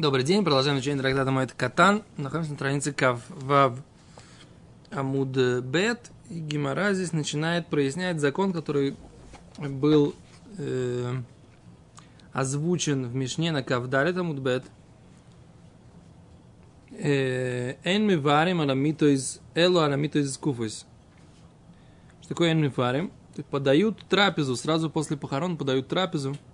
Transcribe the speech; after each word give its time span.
Добрый 0.00 0.24
день, 0.24 0.42
продолжаем 0.42 0.78
изучение 0.78 1.02
трактата 1.02 1.30
Моэт 1.30 1.52
Катан. 1.52 2.04
Находимся 2.16 2.52
на 2.52 2.56
странице 2.56 2.94
Кав 2.94 3.20
Амуд 4.90 5.36
Бет. 5.62 6.10
Гимара 6.30 6.94
здесь 6.94 7.12
начинает 7.12 7.66
прояснять 7.66 8.18
закон, 8.18 8.54
который 8.54 8.96
был 9.58 10.14
э, 10.56 11.12
озвучен 12.32 13.08
в 13.08 13.14
Мишне 13.14 13.52
на 13.52 13.62
Кавдарит 13.62 14.16
Амуд 14.16 14.38
Бет. 14.38 14.64
Э, 16.92 17.74
эн 17.84 18.06
ми 18.06 18.16
варим 18.16 18.62
аламито 18.62 19.14
из 19.14 19.38
эло 19.54 19.84
аламито 19.84 20.20
из 20.20 20.34
куфус. 20.38 20.86
Что 22.20 22.28
такое 22.30 22.52
эн 22.52 22.62
ми 22.62 22.72
варим? 22.74 23.12
Подают 23.50 24.02
трапезу, 24.08 24.56
сразу 24.56 24.88
после 24.88 25.18
похорон 25.18 25.58
подают 25.58 25.88
трапезу– 25.88 26.38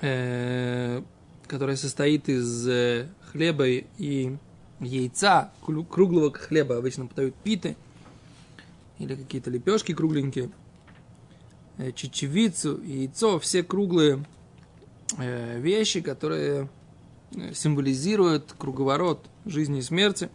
э, 0.00 1.02
которая 1.46 1.76
состоит 1.76 2.28
из 2.28 2.66
э, 2.68 3.08
хлеба 3.30 3.66
и 3.68 4.36
яйца, 4.80 5.52
круглого 5.62 6.32
хлеба, 6.32 6.78
обычно 6.78 7.06
подают 7.06 7.34
питы, 7.36 7.76
или 8.98 9.14
какие-то 9.14 9.50
лепешки 9.50 9.94
кругленькие, 9.94 10.50
э, 11.78 11.92
чечевицу, 11.92 12.80
яйцо, 12.82 13.38
все 13.38 13.62
круглые 13.62 14.24
вещи, 15.18 16.00
которые 16.00 16.68
символизируют 17.52 18.54
круговорот 18.56 19.26
жизни 19.44 19.80
и 19.80 19.82
смерти. 19.82 20.30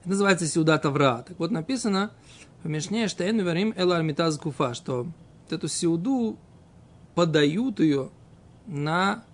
Это 0.00 0.08
называется 0.08 0.48
сюда 0.48 0.76
Тавра. 0.78 1.24
Так 1.26 1.38
вот 1.38 1.52
написано 1.52 2.10
в 2.62 2.68
Мишне, 2.68 3.06
что 3.08 3.22
Варим 3.24 3.72
Эла 3.76 3.98
Альмитаз 3.98 4.38
Куфа, 4.38 4.74
что 4.74 5.04
вот 5.04 5.52
эту 5.52 5.68
сиуду 5.68 6.38
подают 7.14 7.80
ее 7.80 8.10
на 8.66 9.24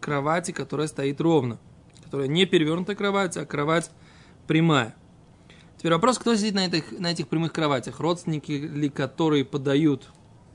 кровати, 0.00 0.52
которая 0.52 0.86
стоит 0.88 1.20
ровно. 1.20 1.58
Которая 2.04 2.28
не 2.28 2.44
перевернутая 2.44 2.96
кровать, 2.96 3.36
а 3.36 3.46
кровать 3.46 3.90
прямая. 4.46 4.94
Теперь 5.78 5.92
вопрос, 5.92 6.18
кто 6.18 6.36
сидит 6.36 6.54
на 6.54 6.66
этих, 6.66 6.92
на 6.92 7.10
этих 7.10 7.28
прямых 7.28 7.52
кроватях? 7.52 7.98
Родственники 8.00 8.52
ли, 8.52 8.88
которые 8.88 9.44
подают, 9.44 10.10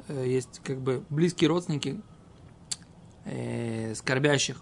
э, 0.07 0.25
есть 0.27 0.61
как 0.63 0.79
бы 0.79 1.03
близкие 1.09 1.49
родственники 1.49 1.99
э, 3.25 3.93
скорбящих. 3.95 4.61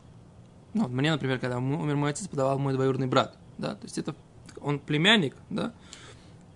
Ну, 0.73 0.83
вот 0.83 0.91
мне, 0.91 1.11
например, 1.11 1.39
когда 1.39 1.57
умер 1.57 1.95
мой 1.95 2.11
отец, 2.11 2.27
подавал 2.27 2.57
мой 2.57 2.73
двоюродный 2.73 3.07
брат. 3.07 3.37
Да? 3.57 3.75
То 3.75 3.83
есть 3.83 3.97
это 3.97 4.15
он 4.59 4.79
племянник, 4.79 5.35
да? 5.49 5.73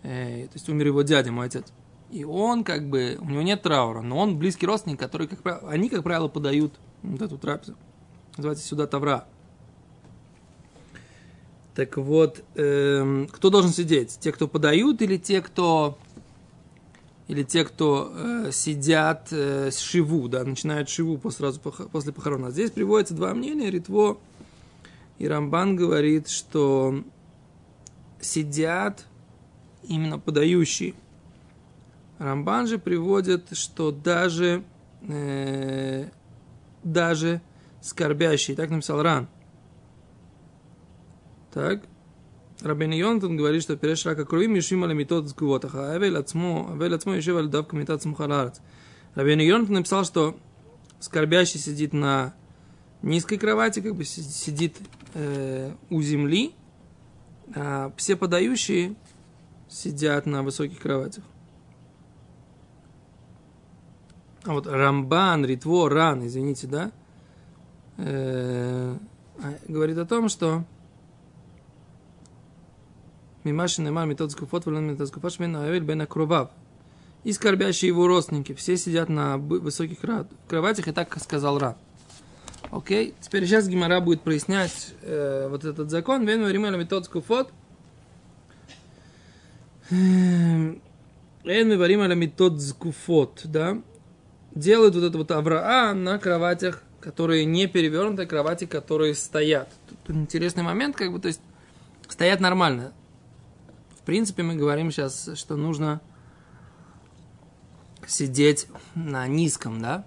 Э, 0.04 0.46
то 0.48 0.54
есть 0.54 0.68
умер 0.70 0.88
его 0.88 1.02
дядя, 1.04 1.32
мой 1.32 1.48
отец. 1.48 1.72
И 2.12 2.24
он 2.24 2.64
как 2.64 2.90
бы, 2.90 3.18
у 3.22 3.26
него 3.26 3.42
нет 3.44 3.62
траура, 3.62 4.02
но 4.02 4.18
он 4.18 4.38
близкий 4.38 4.66
родственник, 4.66 5.00
который, 5.00 5.28
как 5.28 5.44
правило, 5.44 5.70
они, 5.70 5.90
как 5.90 6.04
правило, 6.04 6.28
подают 6.28 6.74
вот 7.04 7.22
эту 7.22 7.38
трапезу. 7.38 7.76
Называется 8.36 8.66
сюда 8.66 8.88
тавра. 8.88 9.26
Так 11.76 11.98
вот, 11.98 12.44
эм, 12.56 13.28
кто 13.28 13.50
должен 13.52 13.72
сидеть? 13.72 14.18
Те, 14.20 14.32
кто 14.32 14.48
подают, 14.48 15.02
или 15.02 15.18
те, 15.18 15.42
кто 15.42 15.98
или 17.28 17.44
те, 17.44 17.64
кто 17.64 18.12
э, 18.12 18.50
сидят 18.52 19.28
э, 19.32 19.70
с 19.70 19.78
шиву, 19.78 20.28
да, 20.28 20.44
начинают 20.44 20.90
шиву 20.90 21.20
сразу 21.30 21.60
после 21.60 22.12
похорон. 22.12 22.46
А 22.46 22.52
здесь 22.52 22.72
приводится 22.72 23.14
два 23.14 23.36
мнения. 23.36 23.70
Ритво 23.70 24.18
и 25.20 25.28
Рамбан 25.28 25.76
говорит, 25.76 26.28
что 26.28 27.04
сидят 28.20 29.06
именно 29.84 30.18
подающие– 30.18 30.96
Рамбан 32.20 32.68
же 32.68 32.78
приводит, 32.78 33.58
что 33.58 33.92
даже, 33.92 34.64
э, 35.08 36.10
даже 36.84 37.42
скорбящий, 37.82 38.56
так 38.56 38.70
написал 38.70 39.02
Ран. 39.02 39.28
Так. 41.52 41.84
Рабин 42.62 42.92
Йонтон 42.92 43.38
говорит, 43.38 43.64
что 43.64 43.78
переш 43.78 44.06
рака 44.06 44.26
крови 44.26 44.48
мишим 44.48 44.84
аля 44.84 44.94
метод 44.94 45.30
с 45.30 45.34
гувотах, 45.34 45.76
а 45.76 45.94
авель 45.94 46.18
ацмо, 46.18 46.72
авель 46.74 46.94
ацмо 46.94 47.16
ешев 47.16 47.38
аля 47.38 47.48
давка 47.48 47.78
метад 47.78 48.02
смухаларец. 48.02 48.60
Рабин 49.16 49.40
Йонтон 49.40 49.76
написал, 49.76 50.04
что 50.04 50.38
скорбящий 51.00 51.58
сидит 51.58 51.94
на 51.94 52.34
низкой 53.02 53.38
кровати, 53.38 53.80
как 53.80 53.96
бы 53.96 54.04
сидит 54.04 54.76
э, 55.14 55.72
у 55.90 56.02
земли, 56.02 56.54
а 57.56 57.94
все 57.96 58.18
подающие 58.18 58.96
сидят 59.70 60.26
на 60.26 60.44
высоких 60.44 60.80
кроватях. 60.80 61.24
А 64.46 64.54
вот 64.54 64.68
Рамбан, 64.68 65.46
Ритво, 65.46 65.90
Ран, 65.90 66.26
извините, 66.26 66.68
да, 66.68 66.92
э, 67.98 68.96
говорит 69.68 69.98
о 69.98 70.06
том, 70.06 70.30
что 70.30 70.64
Мимаши 73.44 73.82
Немар 73.82 74.06
метод 74.06 74.32
скуфот, 74.32 74.66
вален 74.66 74.92
метод 74.92 75.10
скуфот, 75.10 75.34
шмен 75.34 75.56
авель 75.58 75.84
бен 75.84 76.02
акровав. 76.02 76.52
И 77.26 77.34
скорбящие 77.34 77.90
его 77.90 78.08
родственники, 78.08 78.54
все 78.54 78.78
сидят 78.78 79.10
на 79.10 79.38
высоких 79.38 79.98
кроватях, 80.48 80.88
и 80.88 80.94
так 80.94 81.20
сказал 81.20 81.60
Ран. 81.60 81.76
Окей, 82.72 83.16
теперь 83.20 83.46
сейчас 83.46 83.68
Гимара 83.68 84.00
будет 84.00 84.22
прояснять 84.22 84.94
э, 85.02 85.48
вот 85.50 85.66
этот 85.66 85.90
закон. 85.90 86.26
Вен 86.26 86.44
варимеля 86.44 86.78
метод 86.78 87.06
скуфот. 87.06 87.52
Эн 89.90 90.80
варимеля 91.44 92.16
метод 92.16 92.62
скуфот, 92.62 93.42
да 93.44 93.82
делают 94.56 94.96
вот 94.96 95.04
это 95.04 95.18
вот 95.18 95.32
Авраа 95.32 95.94
на 95.94 96.18
кроватях, 96.18 96.84
которые 97.00 97.46
не 97.46 97.68
перевернуты, 97.68 98.26
кровати, 98.26 98.66
которые 98.66 99.16
стоят. 99.16 99.70
Тут 99.88 100.16
интересный 100.16 100.64
момент, 100.64 100.96
как 100.96 101.12
бы, 101.12 101.20
то 101.20 101.28
есть 101.28 101.42
стоят 102.08 102.40
нормально. 102.40 102.94
В 104.02 104.04
принципе, 104.04 104.44
мы 104.44 104.56
говорим 104.56 104.92
сейчас, 104.92 105.30
что 105.36 105.56
нужно 105.56 106.02
сидеть 108.08 108.68
на 108.96 109.28
низком, 109.28 109.82
да? 109.82 110.06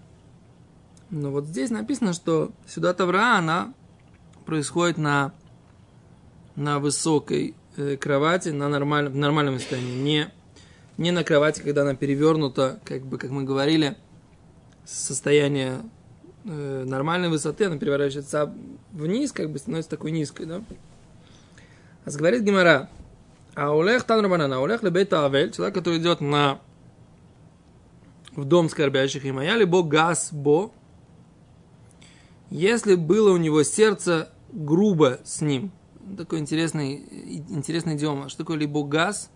Но 1.10 1.30
вот 1.30 1.46
здесь 1.46 1.70
написано, 1.70 2.12
что 2.14 2.52
сюда 2.66 2.94
Тавра, 2.94 3.36
она 3.36 3.74
происходит 4.46 4.98
на, 4.98 5.32
на 6.56 6.78
высокой 6.78 7.54
э, 7.76 7.96
кровати, 7.96 8.48
на 8.48 8.68
нормальном, 8.68 9.12
в 9.12 9.16
нормальном 9.16 9.58
состоянии, 9.58 10.02
не, 10.02 10.32
не 10.96 11.10
на 11.10 11.22
кровати, 11.22 11.60
когда 11.60 11.82
она 11.82 11.94
перевернута, 11.94 12.80
как 12.84 13.04
бы, 13.04 13.18
как 13.18 13.30
мы 13.30 13.44
говорили, 13.44 13.96
состояние 14.84 15.82
э, 16.44 16.84
нормальной 16.84 17.28
высоты, 17.28 17.66
она 17.66 17.78
переворачивается 17.78 18.52
вниз, 18.92 19.32
как 19.32 19.50
бы 19.50 19.58
становится 19.58 19.90
такой 19.90 20.10
низкой, 20.10 20.46
да? 20.46 20.62
А 22.04 22.10
говорит 22.10 22.42
Гимара, 22.42 22.90
а 23.54 23.74
улех 23.76 24.04
тан 24.04 24.24
рабанана, 24.24 24.60
улех 24.60 24.82
лебейта 24.82 25.24
авель, 25.24 25.52
человек, 25.52 25.74
который 25.74 25.98
идет 25.98 26.20
на 26.20 26.60
в 28.34 28.44
дом 28.44 28.68
скорбящих, 28.68 29.24
и 29.24 29.32
моя 29.32 29.56
либо 29.56 29.82
газ 29.82 30.30
бо, 30.32 30.72
если 32.50 32.94
было 32.94 33.32
у 33.32 33.36
него 33.36 33.62
сердце 33.62 34.30
грубо 34.52 35.20
с 35.24 35.40
ним, 35.40 35.70
такой 36.16 36.38
интересный, 36.38 36.96
интересный 37.48 37.96
идиом, 37.96 38.28
что 38.28 38.38
такое 38.38 38.56
либо 38.56 38.82
газ, 38.84 39.30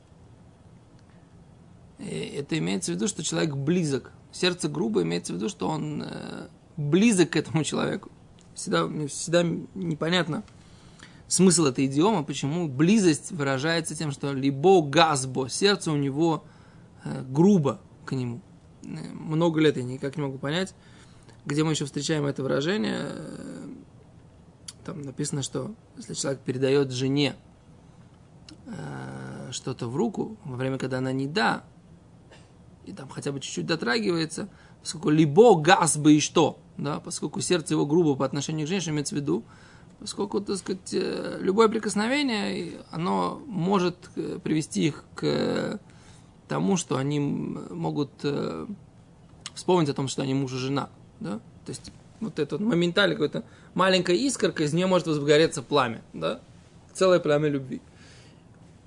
это 1.98 2.58
имеется 2.58 2.92
в 2.92 2.94
виду, 2.94 3.08
что 3.08 3.22
человек 3.22 3.54
близок, 3.54 4.12
сердце 4.36 4.68
грубо 4.68 5.02
имеется 5.02 5.32
в 5.32 5.36
виду, 5.36 5.48
что 5.48 5.68
он 5.68 6.02
э, 6.02 6.48
близок 6.76 7.30
к 7.30 7.36
этому 7.36 7.64
человеку. 7.64 8.10
Всегда, 8.54 8.88
всегда 9.08 9.42
непонятно 9.74 10.44
смысл 11.28 11.66
этой 11.66 11.86
идиомы, 11.86 12.24
почему 12.24 12.68
близость 12.68 13.32
выражается 13.32 13.96
тем, 13.96 14.12
что 14.12 14.32
либо 14.32 14.82
газбо, 14.82 15.48
сердце 15.48 15.90
у 15.90 15.96
него 15.96 16.44
э, 17.04 17.24
грубо 17.28 17.80
к 18.04 18.12
нему. 18.12 18.40
Э, 18.84 19.12
много 19.12 19.60
лет 19.60 19.76
я 19.76 19.82
никак 19.82 20.16
не 20.16 20.22
могу 20.22 20.38
понять, 20.38 20.74
где 21.44 21.64
мы 21.64 21.72
еще 21.72 21.84
встречаем 21.84 22.26
это 22.26 22.42
выражение. 22.42 22.98
Э, 23.00 23.68
там 24.84 25.02
написано, 25.02 25.42
что 25.42 25.74
если 25.96 26.14
человек 26.14 26.40
передает 26.40 26.92
жене 26.92 27.34
э, 28.66 29.48
что-то 29.50 29.88
в 29.88 29.96
руку, 29.96 30.36
во 30.44 30.56
время, 30.56 30.78
когда 30.78 30.98
она 30.98 31.12
не 31.12 31.26
да, 31.26 31.64
и 32.86 32.92
там 32.92 33.08
хотя 33.08 33.32
бы 33.32 33.40
чуть-чуть 33.40 33.66
дотрагивается, 33.66 34.48
поскольку 34.80 35.10
либо 35.10 35.60
газ 35.60 35.96
бы 35.96 36.14
и 36.14 36.20
что, 36.20 36.58
да, 36.78 37.00
поскольку 37.00 37.40
сердце 37.40 37.74
его 37.74 37.84
грубо 37.84 38.14
по 38.14 38.24
отношению 38.24 38.66
к 38.66 38.68
женщине 38.68 38.94
имеется 38.94 39.14
в 39.14 39.18
виду, 39.18 39.44
поскольку, 39.98 40.40
так 40.40 40.56
сказать, 40.56 40.92
э, 40.92 41.38
любое 41.40 41.68
прикосновение, 41.68 42.80
оно 42.90 43.42
может 43.46 43.96
э, 44.16 44.38
привести 44.42 44.86
их 44.86 45.04
к 45.14 45.80
тому, 46.48 46.76
что 46.76 46.96
они 46.96 47.18
могут 47.18 48.10
э, 48.22 48.66
вспомнить 49.54 49.88
о 49.88 49.94
том, 49.94 50.06
что 50.06 50.22
они 50.22 50.34
муж 50.34 50.52
и 50.52 50.56
жена, 50.56 50.90
да, 51.18 51.40
то 51.64 51.70
есть 51.70 51.90
вот 52.20 52.38
это 52.38 52.58
моментально 52.62 53.16
какая-то 53.16 53.44
маленькая 53.74 54.16
искорка, 54.16 54.62
из 54.62 54.72
нее 54.72 54.86
может 54.86 55.06
возгореться 55.06 55.62
пламя, 55.62 56.02
да, 56.12 56.40
целое 56.92 57.18
пламя 57.18 57.48
любви. 57.48 57.80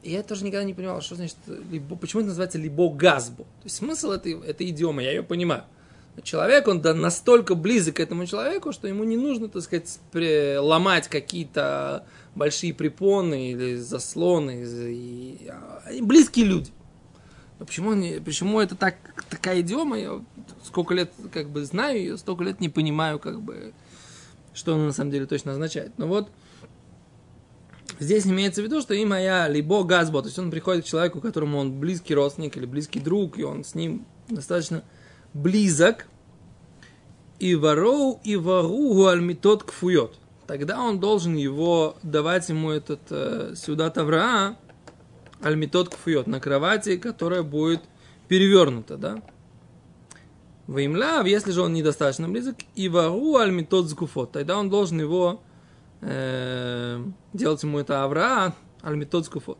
Я 0.03 0.23
тоже 0.23 0.45
никогда 0.45 0.63
не 0.63 0.73
понимал, 0.73 1.01
что 1.01 1.15
значит, 1.15 1.37
либо, 1.71 1.95
почему 1.95 2.21
это 2.21 2.29
называется 2.29 2.57
либо 2.57 2.89
газбо. 2.89 3.43
То 3.43 3.65
есть 3.65 3.75
смысл 3.77 4.11
этой, 4.11 4.39
этой 4.41 4.69
идиомы, 4.69 5.03
я 5.03 5.11
ее 5.11 5.23
понимаю. 5.23 5.63
человек, 6.23 6.67
он 6.67 6.81
да, 6.81 6.93
настолько 6.93 7.55
близок 7.55 7.95
к 7.95 7.99
этому 7.99 8.25
человеку, 8.25 8.71
что 8.71 8.87
ему 8.87 9.03
не 9.03 9.17
нужно, 9.17 9.49
так 9.49 9.61
сказать, 9.61 9.99
ломать 10.13 11.07
какие-то 11.07 12.05
большие 12.35 12.73
препоны 12.73 13.51
или 13.51 13.75
заслоны. 13.75 14.65
И, 14.65 15.47
а, 15.49 15.83
они 15.85 16.01
близкие 16.01 16.45
люди. 16.45 16.71
Но 17.59 17.65
почему, 17.65 17.91
они, 17.91 18.21
почему 18.23 18.61
это 18.61 18.75
так, 18.75 18.95
такая 19.29 19.61
идиома? 19.61 19.99
Я 19.99 20.21
сколько 20.63 20.93
лет 20.93 21.11
как 21.33 21.49
бы 21.49 21.65
знаю 21.65 21.99
ее, 21.99 22.17
столько 22.17 22.43
лет 22.43 22.61
не 22.61 22.69
понимаю, 22.69 23.19
как 23.19 23.41
бы, 23.41 23.73
что 24.53 24.75
она 24.75 24.85
на 24.85 24.93
самом 24.93 25.11
деле 25.11 25.25
точно 25.25 25.51
означает. 25.51 25.91
Но 25.97 26.07
вот 26.07 26.29
здесь 27.99 28.25
имеется 28.25 28.61
в 28.61 28.65
виду, 28.65 28.81
что 28.81 28.93
и 28.93 29.05
моя 29.05 29.47
либо 29.47 29.83
газбо, 29.83 30.21
то 30.21 30.27
есть 30.27 30.39
он 30.39 30.51
приходит 30.51 30.85
к 30.85 30.87
человеку, 30.87 31.21
которому 31.21 31.57
он 31.57 31.79
близкий 31.79 32.15
родственник 32.15 32.57
или 32.57 32.65
близкий 32.65 32.99
друг, 32.99 33.37
и 33.37 33.43
он 33.43 33.63
с 33.63 33.75
ним 33.75 34.05
достаточно 34.29 34.83
близок, 35.33 36.07
и 37.39 37.55
вороу, 37.55 38.19
и 38.23 38.35
воругу 38.35 39.07
альмитот 39.07 39.63
кфует. 39.63 40.11
Тогда 40.45 40.81
он 40.81 40.99
должен 40.99 41.35
его 41.35 41.95
давать 42.03 42.49
ему 42.49 42.71
этот 42.71 43.01
э, 43.11 43.53
сюда 43.55 43.89
тавра 43.89 44.57
альмитот 45.41 45.89
кфует 45.89 46.27
на 46.27 46.39
кровати, 46.39 46.97
которая 46.97 47.43
будет 47.43 47.81
перевернута, 48.27 48.97
да? 48.97 49.21
Ваимляв, 50.67 51.25
если 51.25 51.51
же 51.51 51.61
он 51.61 51.73
недостаточно 51.73 52.27
близок, 52.27 52.57
и 52.75 52.89
вару 52.89 53.37
альмитот 53.37 53.87
сгуфот, 53.87 54.31
тогда 54.31 54.57
он 54.59 54.69
должен 54.69 54.99
его 54.99 55.41
э, 56.00 57.04
делать 57.32 57.62
ему 57.62 57.78
это 57.78 58.02
авра 58.02 58.54
альмитот 58.82 59.24
сгуфот. 59.26 59.58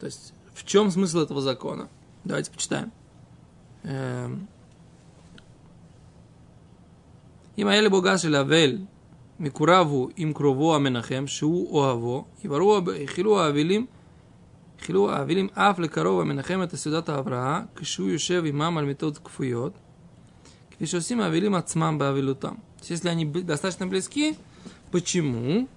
То 0.00 0.06
есть, 0.06 0.34
в 0.54 0.64
чем 0.64 0.90
смысл 0.90 1.20
этого 1.20 1.40
закона? 1.40 1.88
Давайте 2.24 2.50
почитаем. 2.50 2.90
אם 7.58 7.66
היה 7.66 7.80
לבוגה 7.80 8.18
של 8.18 8.36
אבל 8.36 8.78
מקורב 9.40 9.86
הוא 9.86 10.10
עם 10.16 10.32
קרובו 10.32 10.76
המנחם, 10.76 11.26
שהוא 11.26 11.70
אוהבו, 11.70 12.24
יחילו 12.94 13.40
האבלים, 13.40 13.86
יחילו 14.80 15.10
האבלים 15.10 15.48
אף 15.54 15.78
לקרוב 15.78 16.20
המנחם 16.20 16.62
את 16.62 16.72
הסעודת 16.72 17.08
ההבראה, 17.08 17.62
כשהוא 17.76 18.08
יושב 18.08 18.42
עמם 18.46 18.78
על 18.78 18.84
מיטות 18.84 19.18
כפויות, 19.18 19.72
כפי 20.70 20.86
שעושים 20.86 21.20
האבלים 21.20 21.54
עצמם 21.54 21.98
באבילותם. 21.98 22.54
Если 22.82 23.08
они 23.08 23.24
достаточно 23.24 23.86
близки, 23.86 24.34
Почему? 24.91 25.67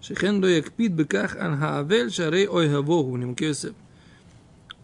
Шехендо 0.00 0.48
якпит 0.48 0.92
беках 0.92 1.36
анхаавель 1.36 2.10
шарей 2.10 2.48
ойгавогу 2.48 3.16
немкесев. 3.16 3.74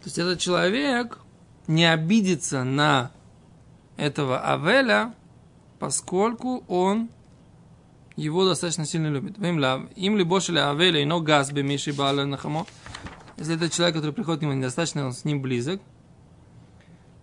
То 0.00 0.04
есть 0.04 0.18
этот 0.18 0.38
человек 0.38 1.18
не 1.66 1.90
обидится 1.90 2.62
на 2.62 3.10
этого 3.96 4.40
Авеля, 4.40 5.14
поскольку 5.80 6.64
он 6.68 7.08
его 8.14 8.44
достаточно 8.44 8.84
сильно 8.84 9.08
любит. 9.08 9.38
Им 9.38 10.16
ли 10.16 10.24
больше 10.24 10.52
ли 10.52 10.60
Авеля, 10.60 11.04
но 11.04 11.20
газ 11.20 11.50
бы 11.50 11.62
Миши 11.62 11.92
Бааля 11.92 12.24
Нахамо. 12.24 12.66
Если 13.38 13.56
этот 13.56 13.72
человек, 13.72 13.96
который 13.96 14.12
приходит 14.12 14.40
к 14.40 14.42
нему 14.42 14.52
недостаточно, 14.52 15.06
он 15.06 15.12
с 15.12 15.24
ним 15.24 15.40
близок– 15.40 15.80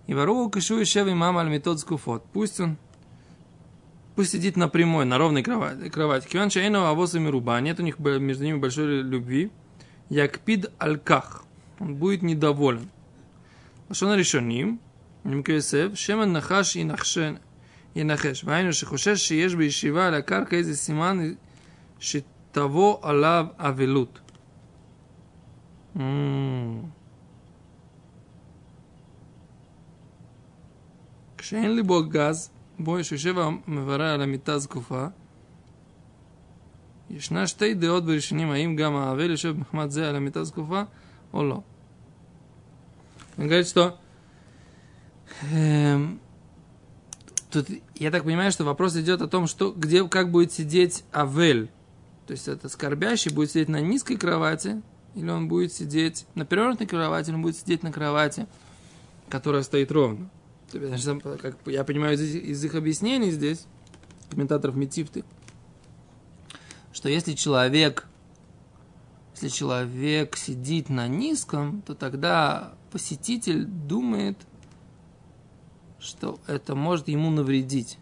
и 0.08 0.14
ворову 0.14 0.50
кышу 0.50 0.80
и 0.80 0.86
шев 0.86 1.08
имам 1.08 1.38
аль 1.38 1.50
метод 1.50 1.80
скуфот. 1.80 2.26
Пусть 2.32 2.60
он 2.60 2.78
пусть 4.16 4.32
сидит 4.32 4.56
на 4.56 4.70
прямой, 4.70 5.06
на 5.06 5.18
ровной 5.18 5.44
кровати. 5.44 5.90
Кровать. 5.90 6.26
Киван 6.26 6.50
шейна 6.50 6.90
авоса 6.90 7.20
мируба. 7.20 7.60
Нет 7.60 7.80
у 7.80 7.84
них 7.84 8.00
между 8.00 8.44
ними 8.44 8.58
большой 8.58 9.02
любви. 9.02 9.52
Якпид 10.10 10.72
альках. 10.78 11.44
Он 11.80 11.96
будет 11.96 12.22
недоволен. 12.22 12.90
А 13.90 13.94
что 13.94 14.06
Лашон 14.06 14.20
решоним. 14.20 14.80
Немкесев. 15.24 15.98
Шемен 15.98 16.32
нахаш 16.32 16.76
и 16.76 16.84
нахшен. 16.84 17.40
И 17.96 18.04
нахеш. 18.04 18.44
Вайну 18.44 18.74
шехушеш 18.74 19.20
шиеш 19.20 19.56
бейшива 19.56 20.08
аля 20.08 20.22
карка 20.22 20.58
из 20.58 20.82
симан 20.82 21.38
шитаво 22.00 23.00
алав 23.02 23.54
авелут. 23.58 24.22
Ммм. 25.94 26.92
כשאין 31.45 31.75
ליבו 31.75 32.03
גז, 32.09 32.51
בו 32.79 33.05
שיושב 33.05 33.39
המברר 33.39 34.15
על 34.15 34.23
המיטה 34.23 34.59
זקופה, 34.59 35.07
ישנה 37.11 37.47
שתי 37.47 37.75
דעות 37.75 38.05
בראשונים, 38.05 38.51
האם 38.51 38.77
גם 38.77 38.97
האבל 38.97 39.31
יושב 39.31 39.49
במחמד 39.49 39.91
זה 39.91 40.09
על 40.09 40.17
המיטה 40.17 40.45
זקופה 40.45 40.83
או 41.33 41.45
לא. 41.45 41.63
Он 43.39 43.47
говорит, 43.47 43.69
что 43.69 43.97
э, 45.51 45.99
тут 47.51 47.69
я 47.95 48.11
так 48.11 48.25
понимаю, 48.25 48.53
что 48.53 48.65
вопрос 48.65 48.97
идет 48.97 49.23
о 49.23 49.29
том, 49.29 49.47
что 49.47 49.73
где, 49.73 50.07
как 50.07 50.31
будет 50.31 50.53
сидеть 50.53 51.05
Авель. 51.11 51.71
То 52.27 52.33
есть 52.33 52.49
это 52.49 52.69
скорбящий 52.69 53.33
будет 53.33 53.51
сидеть 53.51 53.69
на 53.69 53.81
низкой 53.81 54.17
кровати, 54.17 54.83
или 55.15 55.31
он 55.31 55.49
будет 55.49 55.73
сидеть 55.73 56.27
на 56.35 56.45
перевернутой 56.45 56.87
кровати, 56.87 57.31
или 57.31 57.37
он 57.37 57.43
будет 57.43 57.57
сидеть 57.57 57.83
на 57.83 57.91
кровати, 57.91 58.47
которая 59.29 59.63
стоит 59.63 59.91
ровно. 59.91 60.29
Как 60.72 61.58
я 61.66 61.84
понимаю 61.84 62.16
из, 62.16 62.64
их 62.64 62.76
объяснений 62.76 63.32
здесь, 63.32 63.66
комментаторов 64.30 64.76
Метифты, 64.76 65.24
что 66.92 67.10
если 67.10 67.34
человек, 67.34 68.08
если 69.34 69.50
человек 69.50 70.38
сидит 70.38 70.90
на 70.90 71.08
низком, 71.08 71.82
то 71.82 71.94
тогда 71.94 72.74
посетитель 72.92 73.66
думает, 73.66 74.38
что 76.00 76.40
это 76.48 76.76
может 76.76 77.08
ему 77.08 77.30
навредить. 77.32 77.98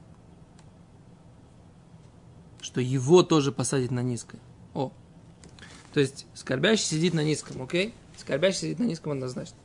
Что 2.62 2.82
его 2.82 3.24
тоже 3.24 3.52
посадить 3.52 3.92
на 3.92 4.02
низкое. 4.02 4.40
О. 4.74 4.92
То 5.94 6.00
есть 6.00 6.26
скорбящий 6.34 6.86
сидит 6.86 7.14
на 7.14 7.24
низком, 7.24 7.62
окей? 7.62 7.94
Скорбящий 8.18 8.62
сидит 8.62 8.80
на 8.80 8.86
низком 8.86 9.14
однозначно. 9.14 9.58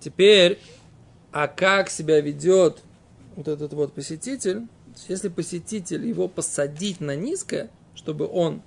Теперь, 0.00 0.60
а 1.32 1.48
как 1.48 1.90
себя 1.90 2.20
ведет 2.20 2.82
вот 3.36 3.48
этот 3.48 3.72
вот 3.72 3.92
посетитель? 3.92 4.62
Если 5.08 5.28
посетитель 5.28 6.06
его 6.06 6.28
посадить 6.28 7.00
на 7.00 7.14
низкое, 7.14 7.70
чтобы 7.94 8.26
он 8.26 8.62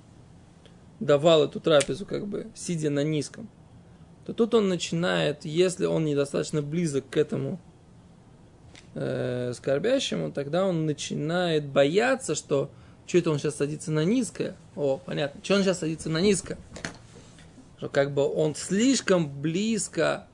давал 1.00 1.44
эту 1.44 1.60
трапезу, 1.60 2.06
как 2.06 2.26
бы, 2.26 2.48
сидя 2.54 2.90
на 2.90 3.02
низком– 3.02 3.48
то 4.30 4.34
тут 4.34 4.54
он 4.54 4.68
начинает, 4.68 5.44
если 5.44 5.86
он 5.86 6.04
недостаточно 6.04 6.62
близок 6.62 7.08
к 7.10 7.16
этому 7.16 7.58
э, 8.94 9.52
скорбящему, 9.56 10.30
тогда 10.30 10.66
он 10.66 10.86
начинает 10.86 11.66
бояться, 11.66 12.36
что 12.36 12.70
что 13.06 13.18
это 13.18 13.32
он 13.32 13.40
сейчас 13.40 13.56
садится 13.56 13.90
на 13.90 14.04
низкое. 14.04 14.54
О, 14.76 14.98
понятно. 15.04 15.40
Что 15.42 15.56
он 15.56 15.62
сейчас 15.64 15.80
садится 15.80 16.08
на 16.10 16.20
низкое? 16.20 16.58
Что 17.78 17.88
как 17.88 18.12
бы 18.12 18.22
он 18.22 18.54
слишком 18.54 19.28
близко 19.28 20.28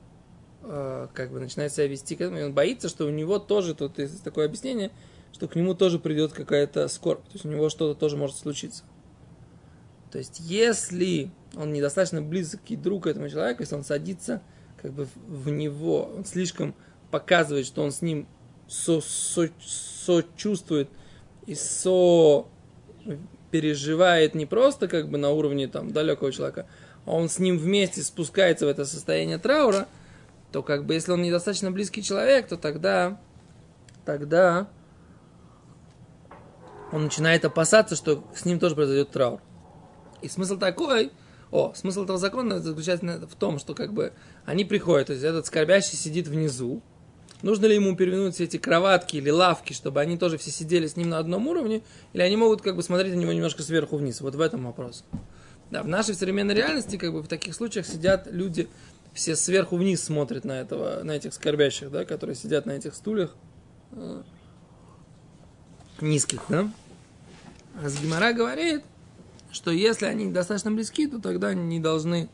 э, 0.67 1.07
как 1.13 1.31
бы 1.31 1.39
начинает 1.39 1.73
себя 1.73 1.87
вести 1.87 2.15
к 2.15 2.21
этому, 2.21 2.39
и 2.39 2.43
он 2.43 2.53
боится, 2.53 2.89
что 2.89 3.05
у 3.05 3.09
него 3.09 3.39
тоже, 3.39 3.73
тут 3.73 3.99
есть 3.99 4.23
такое 4.23 4.45
объяснение, 4.45 4.91
что 5.33 5.47
к 5.47 5.55
нему 5.55 5.73
тоже 5.73 5.99
придет 5.99 6.33
какая-то 6.33 6.87
скорбь, 6.87 7.23
то 7.25 7.33
есть 7.33 7.45
у 7.45 7.49
него 7.49 7.69
что-то 7.69 7.99
тоже 7.99 8.17
может 8.17 8.37
случиться. 8.37 8.83
То 10.11 10.17
есть, 10.17 10.39
если 10.39 11.31
он 11.55 11.73
недостаточно 11.73 12.21
близкий 12.21 12.75
друг 12.75 13.07
этому 13.07 13.29
человеку, 13.29 13.61
если 13.61 13.75
он 13.75 13.83
садится 13.83 14.41
как 14.81 14.93
бы 14.93 15.07
в 15.27 15.49
него, 15.49 16.11
он 16.15 16.25
слишком 16.25 16.75
показывает, 17.11 17.65
что 17.65 17.83
он 17.83 17.91
с 17.91 18.01
ним 18.01 18.27
со, 18.67 19.01
со, 19.01 19.49
сочувствует 19.59 20.89
и 21.45 21.55
со 21.55 22.45
переживает 23.51 24.35
не 24.35 24.45
просто 24.45 24.87
как 24.87 25.09
бы 25.09 25.17
на 25.17 25.31
уровне 25.31 25.67
там 25.67 25.91
далекого 25.91 26.31
человека, 26.31 26.67
а 27.05 27.11
он 27.11 27.29
с 27.29 27.39
ним 27.39 27.57
вместе 27.57 28.01
спускается 28.01 28.65
в 28.65 28.69
это 28.69 28.85
состояние 28.85 29.37
траура, 29.37 29.87
то 30.57 30.63
как 30.63 30.85
бы 30.85 30.95
если 30.95 31.11
он 31.11 31.21
недостаточно 31.21 31.69
близкий 31.69 32.01
человек, 32.01 32.47
то 32.47 32.57
тогда, 32.57 33.21
тогда 34.05 34.67
он 36.91 37.03
начинает 37.03 37.45
опасаться, 37.45 37.95
что 37.95 38.23
с 38.35 38.43
ним 38.43 38.57
тоже 38.57 38.73
произойдет 38.73 39.11
траур. 39.11 39.39
И 40.23 40.27
смысл 40.27 40.57
такой, 40.57 41.11
о, 41.51 41.75
смысл 41.75 42.05
этого 42.05 42.17
закона 42.17 42.59
заключается 42.59 43.27
в 43.27 43.35
том, 43.35 43.59
что 43.59 43.75
как 43.75 43.93
бы 43.93 44.13
они 44.45 44.65
приходят, 44.65 45.07
то 45.07 45.13
есть 45.13 45.23
этот 45.23 45.45
скорбящий 45.45 45.95
сидит 45.95 46.27
внизу, 46.27 46.81
нужно 47.43 47.67
ли 47.67 47.75
ему 47.75 47.95
перевернуть 47.95 48.33
все 48.33 48.45
эти 48.45 48.57
кроватки 48.57 49.17
или 49.17 49.29
лавки, 49.29 49.73
чтобы 49.73 50.01
они 50.01 50.17
тоже 50.17 50.39
все 50.39 50.49
сидели 50.49 50.87
с 50.87 50.95
ним 50.95 51.09
на 51.09 51.19
одном 51.19 51.47
уровне, 51.47 51.83
или 52.13 52.23
они 52.23 52.35
могут 52.35 52.63
как 52.63 52.75
бы 52.75 52.81
смотреть 52.81 53.13
на 53.13 53.19
него 53.19 53.31
немножко 53.31 53.61
сверху 53.61 53.97
вниз, 53.97 54.21
вот 54.21 54.33
в 54.33 54.41
этом 54.41 54.65
вопрос. 54.65 55.05
Да, 55.69 55.83
в 55.83 55.87
нашей 55.87 56.15
современной 56.15 56.55
реальности 56.55 56.95
как 56.95 57.13
бы 57.13 57.21
в 57.21 57.27
таких 57.27 57.53
случаях 57.53 57.85
сидят 57.85 58.27
люди, 58.31 58.69
все 59.17 59.35
сверху 59.35 59.77
вниз 59.77 60.03
смотрят 60.03 60.45
на 60.45 60.61
этого, 60.61 61.01
на 61.03 61.11
этих 61.11 61.33
скорбящих, 61.33 61.89
да, 61.89 62.05
которые 62.05 62.35
сидят 62.35 62.67
на 62.67 62.71
этих 62.71 62.93
стульях 62.93 63.35
э, 63.93 64.21
низких, 66.01 66.43
да. 66.49 66.71
А 67.81 67.89
Гимара 67.89 68.31
говорит, 68.31 68.83
что 69.51 69.71
если 69.71 70.05
они 70.05 70.31
достаточно 70.31 70.69
близки, 70.69 71.07
то 71.07 71.19
тогда 71.19 71.47
они 71.47 71.63
не 71.63 71.79
должны 71.79 72.29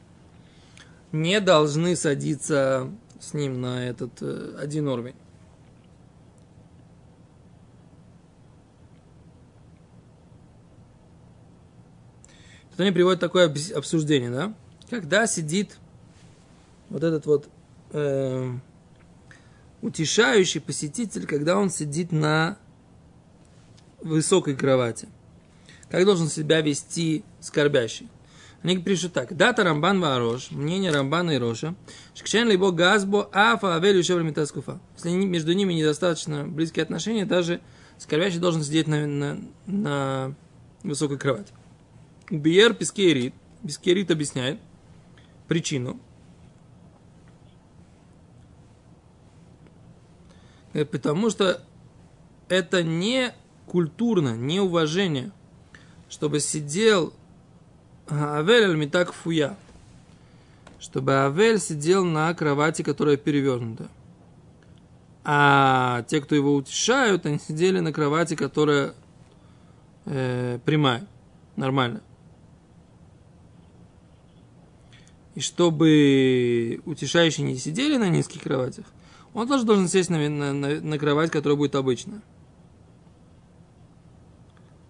не 1.14 1.40
должны 1.40 1.96
садиться 1.96 2.92
с 3.22 3.34
ним 3.34 3.62
на 3.62 3.88
этот 3.88 4.22
э, 4.22 4.58
один 4.60 4.90
уровень. 4.90 5.16
Тут 12.72 12.80
они 12.82 12.92
приводят 12.92 13.22
такое 13.22 13.54
обсуждение, 13.74 14.32
да? 14.32 14.54
Когда 14.90 15.28
сидит 15.28 15.78
вот 16.94 17.04
этот 17.04 17.26
вот 17.26 17.50
э, 17.92 18.52
утешающий 19.82 20.62
посетитель, 20.62 21.26
когда 21.26 21.58
он 21.58 21.72
сидит 21.72 22.12
на 22.12 22.60
высокой 24.00 24.56
кровати. 24.56 25.10
Как 25.90 26.06
должен 26.06 26.30
себя 26.30 26.62
вести 26.62 27.26
скорбящий? 27.40 28.10
Они 28.62 28.78
пишут 28.78 29.12
так. 29.12 29.36
Дата 29.36 29.64
Рамбан 29.64 30.00
Варош, 30.00 30.52
мнение 30.52 30.92
Рамбана 30.92 31.32
и 31.32 31.38
Роша, 31.38 31.74
Шкшен 32.14 32.48
либо 32.48 32.72
Газбо, 32.72 33.28
Афа, 33.34 33.76
Авель, 33.76 34.00
Ушевра 34.00 34.22
Метаскуфа. 34.22 34.80
Если 34.96 35.10
между 35.10 35.52
ними 35.54 35.74
недостаточно 35.74 36.48
близкие 36.48 36.84
отношения, 36.84 37.26
даже 37.26 37.60
скорбящий 37.98 38.40
должен 38.40 38.64
сидеть 38.64 38.88
на, 38.88 39.08
на, 39.08 39.40
на 39.66 40.36
высокой 40.84 41.18
кровати. 41.18 41.52
Биер 42.30 42.76
Пискерит, 42.76 43.34
Пискерит 43.66 44.12
объясняет 44.12 44.60
причину. 45.48 46.00
Потому 50.74 51.30
что 51.30 51.62
это 52.50 52.84
не 52.84 53.34
культурно, 53.68 54.36
не 54.36 54.60
уважение, 54.60 55.32
чтобы 56.10 56.40
сидел 56.40 57.14
Авель 58.10 58.90
аль 58.94 59.06
фуя, 59.06 59.58
чтобы 60.80 61.14
Авель 61.14 61.60
сидел 61.60 62.04
на 62.04 62.34
кровати, 62.34 62.82
которая 62.82 63.18
перевернута. 63.18 63.88
А 65.24 66.04
те, 66.10 66.20
кто 66.20 66.36
его 66.36 66.54
утешают, 66.54 67.26
они 67.26 67.40
сидели 67.40 67.80
на 67.80 67.94
кровати, 67.94 68.36
которая 68.36 68.94
э, 70.06 70.60
прямая, 70.66 71.08
нормально. 71.56 72.02
И 75.36 75.40
чтобы 75.40 76.82
утешающие 76.86 77.46
не 77.46 77.58
сидели 77.58 77.96
на 77.96 78.10
низких 78.10 78.44
кроватях, 78.44 78.86
он 79.34 79.48
тоже 79.48 79.66
должен 79.66 79.88
сесть 79.88 80.10
на, 80.10 80.18
на, 80.30 80.54
на, 80.54 80.82
на 80.82 80.98
кровать, 81.00 81.32
которая 81.32 81.58
будет 81.58 81.76
обычная. 81.76 82.22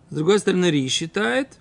С 0.10 0.16
другой 0.16 0.40
стороны, 0.40 0.70
Ри 0.70 0.88
считает, 0.90 1.58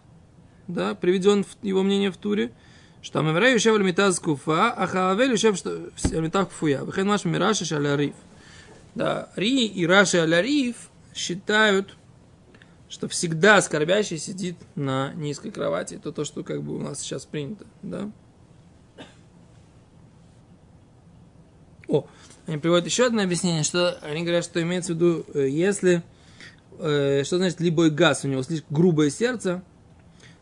да, 0.68 0.94
приведен 0.94 1.44
в 1.44 1.56
его 1.62 1.82
мнение 1.82 2.10
в 2.10 2.16
Туре, 2.16 2.52
что 3.00 3.20
Амаврей 3.20 3.54
Юшев 3.54 3.74
Альмитаз 3.76 4.20
Куфа, 4.20 4.70
а 4.70 4.86
Хаавель 4.86 5.32
Юшев 5.32 5.64
Альмитаз 5.64 6.46
Куфуя. 6.48 6.84
Выхен 6.84 7.06
Маш 7.06 7.24
Мираши 7.24 7.64
Шаляриф. 7.64 8.14
Да, 8.94 9.30
Ри 9.36 9.66
и 9.66 9.86
Раши 9.86 10.18
Аляриф 10.18 10.90
считают, 11.14 11.96
что 12.88 13.08
всегда 13.08 13.62
скорбящий 13.62 14.18
сидит 14.18 14.56
на 14.74 15.14
низкой 15.14 15.50
кровати. 15.50 15.94
Это 15.94 16.12
то, 16.12 16.24
что 16.24 16.44
как 16.44 16.62
бы 16.62 16.76
у 16.76 16.78
нас 16.78 17.00
сейчас 17.00 17.24
принято, 17.24 17.64
да. 17.82 18.10
О, 21.88 22.06
они 22.46 22.58
приводят 22.58 22.86
еще 22.86 23.06
одно 23.06 23.22
объяснение, 23.22 23.62
что 23.62 23.98
они 24.02 24.22
говорят, 24.22 24.44
что 24.44 24.60
имеется 24.62 24.92
в 24.92 24.96
виду, 24.96 25.24
э, 25.34 25.48
если, 25.48 26.02
э, 26.78 27.22
что 27.24 27.36
значит 27.38 27.60
любой 27.60 27.90
газ, 27.90 28.24
у 28.24 28.28
него 28.28 28.42
слишком 28.42 28.74
грубое 28.74 29.10
сердце, 29.10 29.62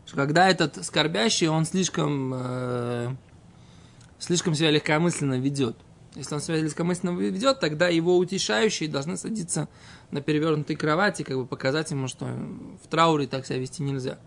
что 0.05 0.15
когда 0.15 0.49
этот 0.49 0.83
скорбящий, 0.83 1.47
он 1.47 1.65
слишком, 1.65 2.33
э, 2.35 3.15
слишком 4.19 4.55
себя 4.55 4.71
легкомысленно 4.71 5.39
ведет. 5.39 5.77
Если 6.15 6.33
он 6.33 6.41
себя 6.41 6.57
легкомысленно 6.57 7.17
ведет, 7.17 7.59
тогда 7.59 7.87
его 7.87 8.17
утешающие 8.17 8.89
должны 8.89 9.15
садиться 9.15 9.69
на 10.09 10.21
перевернутой 10.21 10.75
кровати, 10.75 11.23
как 11.23 11.37
бы 11.37 11.45
показать 11.45 11.91
ему, 11.91 12.07
что 12.07 12.25
в 12.83 12.87
трауре 12.89 13.27
так 13.27 13.45
себя 13.45 13.59
вести 13.59 13.81
нельзя. 13.81 14.17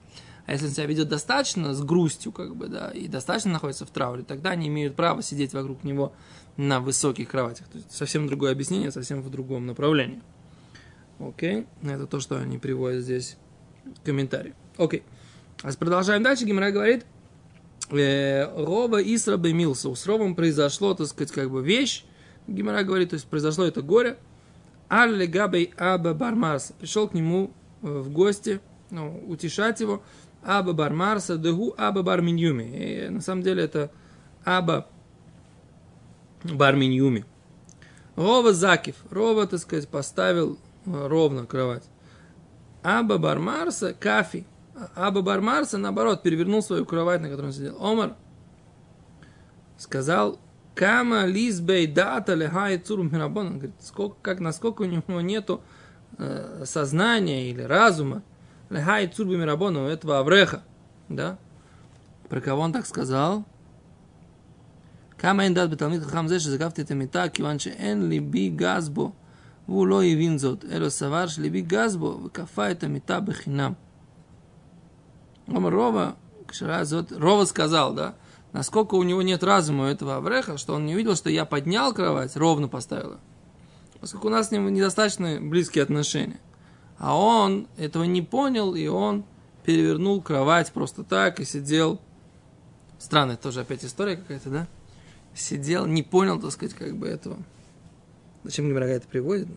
А 0.47 0.53
если 0.53 0.67
он 0.67 0.73
себя 0.73 0.87
ведет 0.87 1.09
достаточно, 1.09 1.73
с 1.73 1.83
грустью, 1.83 2.33
как 2.33 2.55
бы, 2.55 2.69
да, 2.69 2.91
и 2.91 3.09
достаточно 3.09 3.53
находится 3.53 3.87
в 3.87 3.91
трауре, 3.91 4.25
тогда 4.25 4.51
они 4.51 4.69
имеют 4.69 4.95
право 4.95 5.23
сидеть 5.23 5.55
вокруг 5.55 5.85
него 5.85 6.13
на 6.57 6.81
высоких 6.81 7.29
кроватях. 7.31 7.67
То 7.69 7.79
есть 7.79 7.91
совсем 7.93 8.27
другое 8.27 8.53
объяснение, 8.53 8.91
совсем 8.91 9.23
в 9.23 9.31
другом 9.31 9.67
направлении. 9.67 10.21
Окей, 11.19 11.67
это 11.83 12.07
то, 12.07 12.21
что 12.21 12.39
они 12.39 12.59
приводят 12.59 13.03
здесь 13.03 13.37
в 13.85 14.05
комментарии. 14.05 14.55
Окей. 14.77 15.03
А 15.63 15.73
продолжаем 15.73 16.23
дальше. 16.23 16.45
Гимара 16.45 16.71
говорит, 16.71 17.07
э, 17.91 18.45
Рова 18.57 19.03
Исра 19.03 19.37
Бемилса. 19.37 19.95
С 19.95 20.07
Ровом 20.07 20.35
произошло, 20.35 20.95
так 20.95 21.07
сказать, 21.07 21.33
как 21.33 21.51
бы 21.51 21.63
вещь. 21.63 22.05
Гимара 22.47 22.83
говорит, 22.83 23.11
то 23.11 23.15
есть 23.15 23.27
произошло 23.27 23.65
это 23.65 23.81
горе. 23.81 24.19
Алле 24.89 25.27
Габей 25.27 25.73
Аба 25.77 26.13
Бармарса. 26.13 26.75
Пришел 26.75 27.09
к 27.09 27.15
нему 27.15 27.53
э, 27.83 27.87
в 27.87 28.11
гости, 28.11 28.61
ну, 28.91 29.25
утешать 29.27 29.81
его. 29.81 30.03
Аба 30.45 30.73
Бармарса, 30.73 31.37
Дегу 31.37 31.75
Аба 31.77 32.03
Барминьюми. 32.03 32.63
И 32.63 33.09
на 33.09 33.21
самом 33.21 33.43
деле 33.43 33.65
это 33.65 33.91
Аба 34.45 34.87
Барминьюми. 36.43 37.25
Рова 38.17 38.53
Закив. 38.53 38.97
Рова, 39.11 39.47
так 39.47 39.61
сказать, 39.61 39.89
поставил 39.89 40.59
э, 40.87 41.07
ровно 41.07 41.47
кровать. 41.47 41.85
Аба 42.83 43.19
Бармарса 43.19 43.95
Кафи. 43.95 44.47
Аба 44.95 45.23
Бармарса, 45.23 45.79
наоборот, 45.79 46.23
перевернул 46.23 46.63
свою 46.63 46.85
кровать, 46.85 47.21
на 47.21 47.29
которой 47.29 47.47
он 47.47 47.53
сидел. 47.53 47.77
Омар 47.81 48.15
сказал, 49.79 50.39
Кама 50.75 51.27
лизбей 51.27 51.87
дата 51.87 52.35
лехай 52.35 52.79
цурум 52.79 53.13
мирабон. 53.13 53.47
Он 53.47 53.53
говорит, 53.59 53.77
сколько, 53.81 54.17
как, 54.23 54.41
насколько 54.41 54.83
у 54.83 54.87
него 54.87 55.21
нету 55.21 55.63
э, 56.19 56.65
сознания 56.65 57.51
или 57.51 57.63
разума. 57.63 58.23
Лехай 58.71 59.07
Цурби 59.09 59.37
Мирабону, 59.37 59.87
этого 59.87 60.19
Авреха. 60.19 60.63
Да? 61.09 61.39
Про 62.29 62.41
кого 62.41 62.63
он 62.63 62.73
так 62.73 62.87
сказал? 62.87 63.45
Кама 65.17 65.47
ин 65.47 65.55
дат 65.55 65.71
беталмит 65.71 66.03
хахам 66.03 66.29
зе 66.29 66.39
шезакавти 66.39 66.83
это 66.83 66.95
мета, 66.95 67.29
киван 67.29 67.59
шеэн 67.59 68.11
либи 68.11 68.51
газбо, 68.51 69.13
ву 69.67 69.81
ло 69.81 70.03
явин 70.03 70.39
зот, 70.39 70.65
эло 70.65 70.91
саварш 70.91 71.39
либи 71.39 71.63
газбо, 71.63 72.19
векафа 72.23 72.69
это 72.69 72.89
мета 72.89 73.21
бехинам. 73.21 73.77
Омар 75.47 75.73
Рова, 75.73 76.17
кшара 76.47 76.85
зот, 76.85 77.13
Рова 77.13 77.45
сказал, 77.45 77.95
да? 77.95 78.15
Насколько 78.53 78.97
у 78.97 79.03
него 79.03 79.23
нет 79.23 79.43
разума 79.43 79.85
у 79.85 79.87
этого 79.87 80.17
Авреха, 80.17 80.59
что 80.59 80.75
он 80.75 80.87
не 80.87 80.95
увидел, 80.95 81.17
что 81.17 81.31
я 81.31 81.45
поднял 81.45 81.93
кровать, 81.93 82.37
ровно 82.37 82.69
поставила. 82.69 83.19
Поскольку 84.01 84.29
у 84.29 84.31
нас 84.31 84.49
с 84.49 84.51
ним 84.51 84.73
недостаточно 84.73 85.39
близкие 85.41 85.83
отношения. 85.83 86.39
А 87.05 87.15
он 87.19 87.69
этого 87.77 88.05
не 88.05 88.23
понял, 88.23 88.75
и 88.75 88.87
он 88.87 89.27
перевернул 89.63 90.23
кровать 90.23 90.73
просто 90.73 91.05
так 91.05 91.39
и 91.39 91.45
сидел. 91.45 92.01
Странная 92.99 93.37
тоже 93.37 93.61
опять 93.61 93.85
история 93.85 94.17
какая-то, 94.17 94.49
да? 94.49 94.67
Сидел, 95.35 95.85
не 95.85 96.03
понял, 96.03 96.41
так 96.41 96.51
сказать, 96.51 96.73
как 96.73 96.97
бы 96.97 97.07
этого. 97.07 97.37
Зачем 98.43 98.67
Гимара 98.67 98.87
это 98.87 99.07
приводит? 99.07 99.49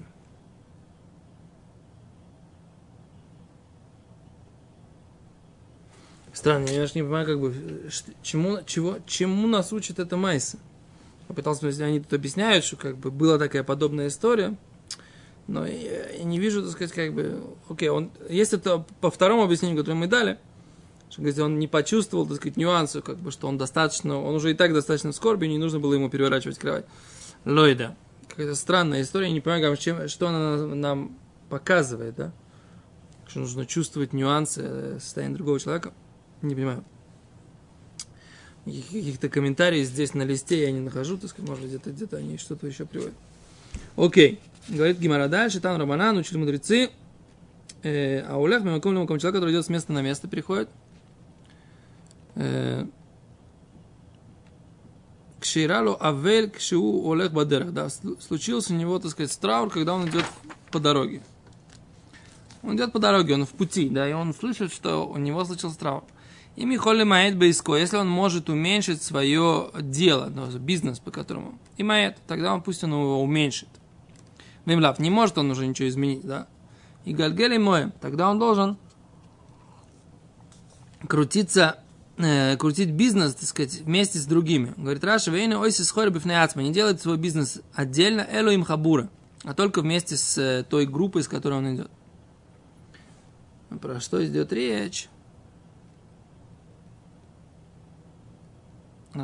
Странно, 6.34 6.68
я 6.68 6.82
даже 6.82 6.96
не 6.96 7.04
понимаю, 7.04 7.26
как 7.26 7.40
бы, 7.40 7.90
чему, 8.24 8.60
чего, 8.66 8.98
чему 9.06 9.48
нас 9.48 9.72
учит 9.72 10.00
эта 10.00 10.18
Майса. 10.18 10.58
Попытался, 11.30 11.66
если 11.68 11.84
они 11.84 12.02
тут 12.02 12.12
объясняют, 12.12 12.66
что 12.66 12.76
как 12.76 12.98
бы 12.98 13.10
была 13.10 13.38
такая 13.38 13.64
подобная 13.64 14.10
история, 14.10 14.58
но 15.48 15.66
я, 15.66 16.10
я 16.10 16.24
не 16.24 16.40
вижу, 16.40 16.62
так 16.62 16.72
сказать, 16.72 16.92
как 16.94 17.14
бы, 17.14 17.42
окей, 17.70 17.90
он, 17.90 18.12
если 18.30 18.60
это 18.60 18.86
по 19.02 19.10
второму 19.10 19.44
объяснению, 19.44 19.80
которое 19.80 19.96
мы 19.96 20.08
дали, 20.08 20.38
что, 21.10 21.22
говорит, 21.22 21.40
он 21.40 21.58
не 21.58 21.68
почувствовал, 21.68 22.28
так 22.28 22.38
сказать, 22.38 22.58
нюансы, 22.58 23.02
как 23.02 23.18
бы, 23.18 23.32
что 23.32 23.48
он 23.48 23.58
достаточно, 23.58 24.22
он 24.22 24.36
уже 24.36 24.52
и 24.52 24.54
так 24.54 24.74
достаточно 24.74 25.12
в 25.12 25.16
скорби, 25.16 25.48
не 25.48 25.58
нужно 25.58 25.80
было 25.80 25.94
ему 25.94 26.10
переворачивать 26.10 26.60
кровать. 26.60 26.86
Лойда. 27.46 27.96
Какая-то 28.28 28.56
странная 28.56 29.02
история, 29.02 29.28
я 29.28 29.34
не 29.34 29.40
понимаю, 29.40 29.78
чем, 29.78 30.08
что 30.10 30.28
она 30.28 30.58
нам 30.76 31.18
показывает, 31.50 32.16
да? 32.16 32.34
Что 33.26 33.40
нужно 33.40 33.66
чувствовать 33.66 34.14
нюансы 34.14 34.62
э, 34.64 35.00
состояния 35.02 35.36
другого 35.36 35.60
человека. 35.60 35.94
Не 36.42 36.56
понимаю. 36.56 36.84
Каких-то 38.66 39.30
комментариев 39.30 39.88
здесь 39.88 40.14
на 40.14 40.24
листе 40.24 40.62
я 40.62 40.72
не 40.72 40.82
нахожу, 40.82 41.18
так 41.18 41.30
сказать, 41.30 41.50
может 41.50 41.66
где-то 41.66 41.92
где-то 41.92 42.18
они 42.18 42.38
что-то 42.38 42.68
еще 42.68 42.86
приводят. 42.86 43.16
Окей. 43.96 44.40
Говорит 44.68 45.00
Гимара 45.00 45.28
дальше, 45.28 45.60
там 45.60 45.80
Рабанан, 45.80 46.18
учили 46.18 46.38
мудрецы, 46.38 46.90
э, 47.84 48.20
а 48.22 48.38
улех 48.38 48.64
мимаком 48.64 48.94
лимаком 48.94 49.18
человек, 49.18 49.36
который 49.36 49.54
идет 49.54 49.66
с 49.66 49.70
места 49.70 49.94
на 49.94 50.02
место, 50.02 50.28
приходит. 50.28 50.70
Э, 52.36 52.86
Кширалу 55.40 55.98
Авель 56.00 56.50
Кшиу 56.50 57.10
Олег 57.12 57.32
Бадерах. 57.32 57.72
Да, 57.72 57.88
случился 57.90 58.74
у 58.74 58.76
него, 58.76 59.00
так 59.00 59.12
сказать, 59.12 59.40
траур, 59.40 59.70
когда 59.70 59.94
он 59.94 60.10
идет 60.10 60.26
по 60.72 60.80
дороге. 60.80 61.22
Он 62.64 62.76
идет 62.76 62.92
по 62.92 63.00
дороге, 63.00 63.36
он 63.36 63.46
в 63.46 63.52
пути, 63.52 63.88
да, 63.88 64.10
и 64.10 64.14
он 64.14 64.34
слышит, 64.34 64.74
что 64.74 65.08
у 65.08 65.18
него 65.18 65.46
случился 65.46 65.80
траур. 65.80 66.04
И 66.58 66.66
Михоли 66.66 67.04
Маэт 67.04 67.38
Бейско, 67.38 67.76
если 67.76 67.98
он 67.98 68.10
может 68.10 68.50
уменьшить 68.50 69.04
свое 69.04 69.70
дело, 69.80 70.28
ну, 70.34 70.50
бизнес, 70.58 70.98
по 70.98 71.12
которому. 71.12 71.60
И 71.78 71.84
Маэт, 71.84 72.18
тогда 72.26 72.52
он 72.52 72.64
пусть 72.64 72.84
он 72.84 72.94
его 72.94 73.22
уменьшит. 73.22 73.70
Вимлав, 74.66 74.98
не 74.98 75.12
может 75.12 75.38
он 75.38 75.52
уже 75.52 75.68
ничего 75.68 75.88
изменить, 75.88 76.26
да? 76.26 76.48
И 77.06 77.14
Гальгели 77.14 77.58
Моем, 77.58 77.94
тогда 78.02 78.28
он 78.28 78.40
должен 78.40 78.76
крутиться, 81.08 81.78
э, 82.18 82.58
крутить 82.58 82.90
бизнес, 82.90 83.36
так 83.36 83.48
сказать, 83.48 83.82
вместе 83.82 84.18
с 84.18 84.26
другими. 84.26 84.74
Говорит, 84.78 85.04
Раша, 85.04 85.30
вейна 85.30 85.60
ойси 85.60 85.84
схори 85.84 86.10
не 86.10 86.74
делает 86.74 87.00
свой 87.00 87.18
бизнес 87.18 87.62
отдельно, 87.76 88.28
элу 88.30 88.50
им 88.50 88.64
хабура, 88.64 89.10
а 89.44 89.54
только 89.54 89.82
вместе 89.82 90.18
с 90.18 90.36
э, 90.40 90.66
той 90.68 90.88
группой, 90.88 91.22
с 91.22 91.28
которой 91.28 91.60
он 91.60 91.76
идет. 91.76 91.92
Про 93.80 94.00
что 94.00 94.26
идет 94.26 94.52
речь? 94.52 95.08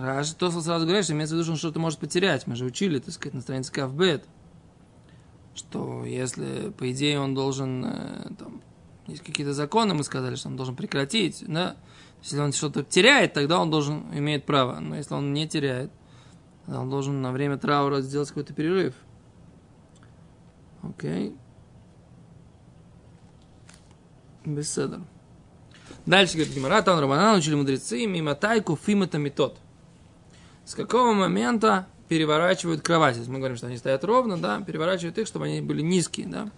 Раши 0.01 0.35
то 0.35 0.49
сразу 0.51 0.85
говорит, 0.85 1.03
что 1.03 1.13
имеется 1.13 1.35
в 1.35 1.37
виду, 1.37 1.43
что 1.43 1.51
он 1.53 1.57
что-то 1.57 1.79
может 1.79 1.99
потерять. 1.99 2.47
Мы 2.47 2.55
же 2.55 2.65
учили, 2.65 2.99
так 2.99 3.13
сказать, 3.13 3.33
на 3.33 3.41
странице 3.41 3.71
Кавбет, 3.71 4.25
что 5.55 6.05
если, 6.05 6.71
по 6.77 6.91
идее, 6.91 7.19
он 7.19 7.35
должен, 7.35 7.85
э, 7.85 8.29
там, 8.37 8.61
есть 9.07 9.23
какие-то 9.23 9.53
законы, 9.53 9.93
мы 9.93 10.03
сказали, 10.03 10.35
что 10.35 10.49
он 10.49 10.55
должен 10.55 10.75
прекратить, 10.75 11.43
да, 11.47 11.75
если 12.21 12.39
он 12.39 12.53
что-то 12.53 12.83
теряет, 12.83 13.33
тогда 13.33 13.59
он 13.59 13.69
должен, 13.69 14.05
имеет 14.17 14.45
право, 14.45 14.79
но 14.79 14.95
если 14.95 15.13
он 15.13 15.33
не 15.33 15.47
теряет, 15.47 15.91
тогда 16.65 16.81
он 16.81 16.89
должен 16.89 17.21
на 17.21 17.31
время 17.31 17.57
траура 17.57 18.01
сделать 18.01 18.29
какой-то 18.29 18.53
перерыв. 18.53 18.95
Окей. 20.81 21.35
Беседа. 24.45 25.01
Дальше 26.05 26.35
говорит 26.35 26.53
Гимара, 26.53 26.81
там 26.81 26.99
Рабанан 26.99 27.37
учили 27.37 27.55
мудрецы, 27.55 28.05
мимо 28.05 28.35
тайку 28.35 28.75
фимата 28.75 29.17
метод 29.17 29.57
с 30.65 30.75
какого 30.75 31.13
момента 31.13 31.87
переворачивают 32.07 32.81
кровати. 32.81 33.21
Мы 33.27 33.39
говорим, 33.39 33.57
что 33.57 33.67
они 33.67 33.77
стоят 33.77 34.03
ровно, 34.03 34.37
да, 34.37 34.61
переворачивают 34.61 35.17
их, 35.17 35.27
чтобы 35.27 35.45
они 35.45 35.61
были 35.61 35.81
низкие, 35.81 36.27
да. 36.27 36.49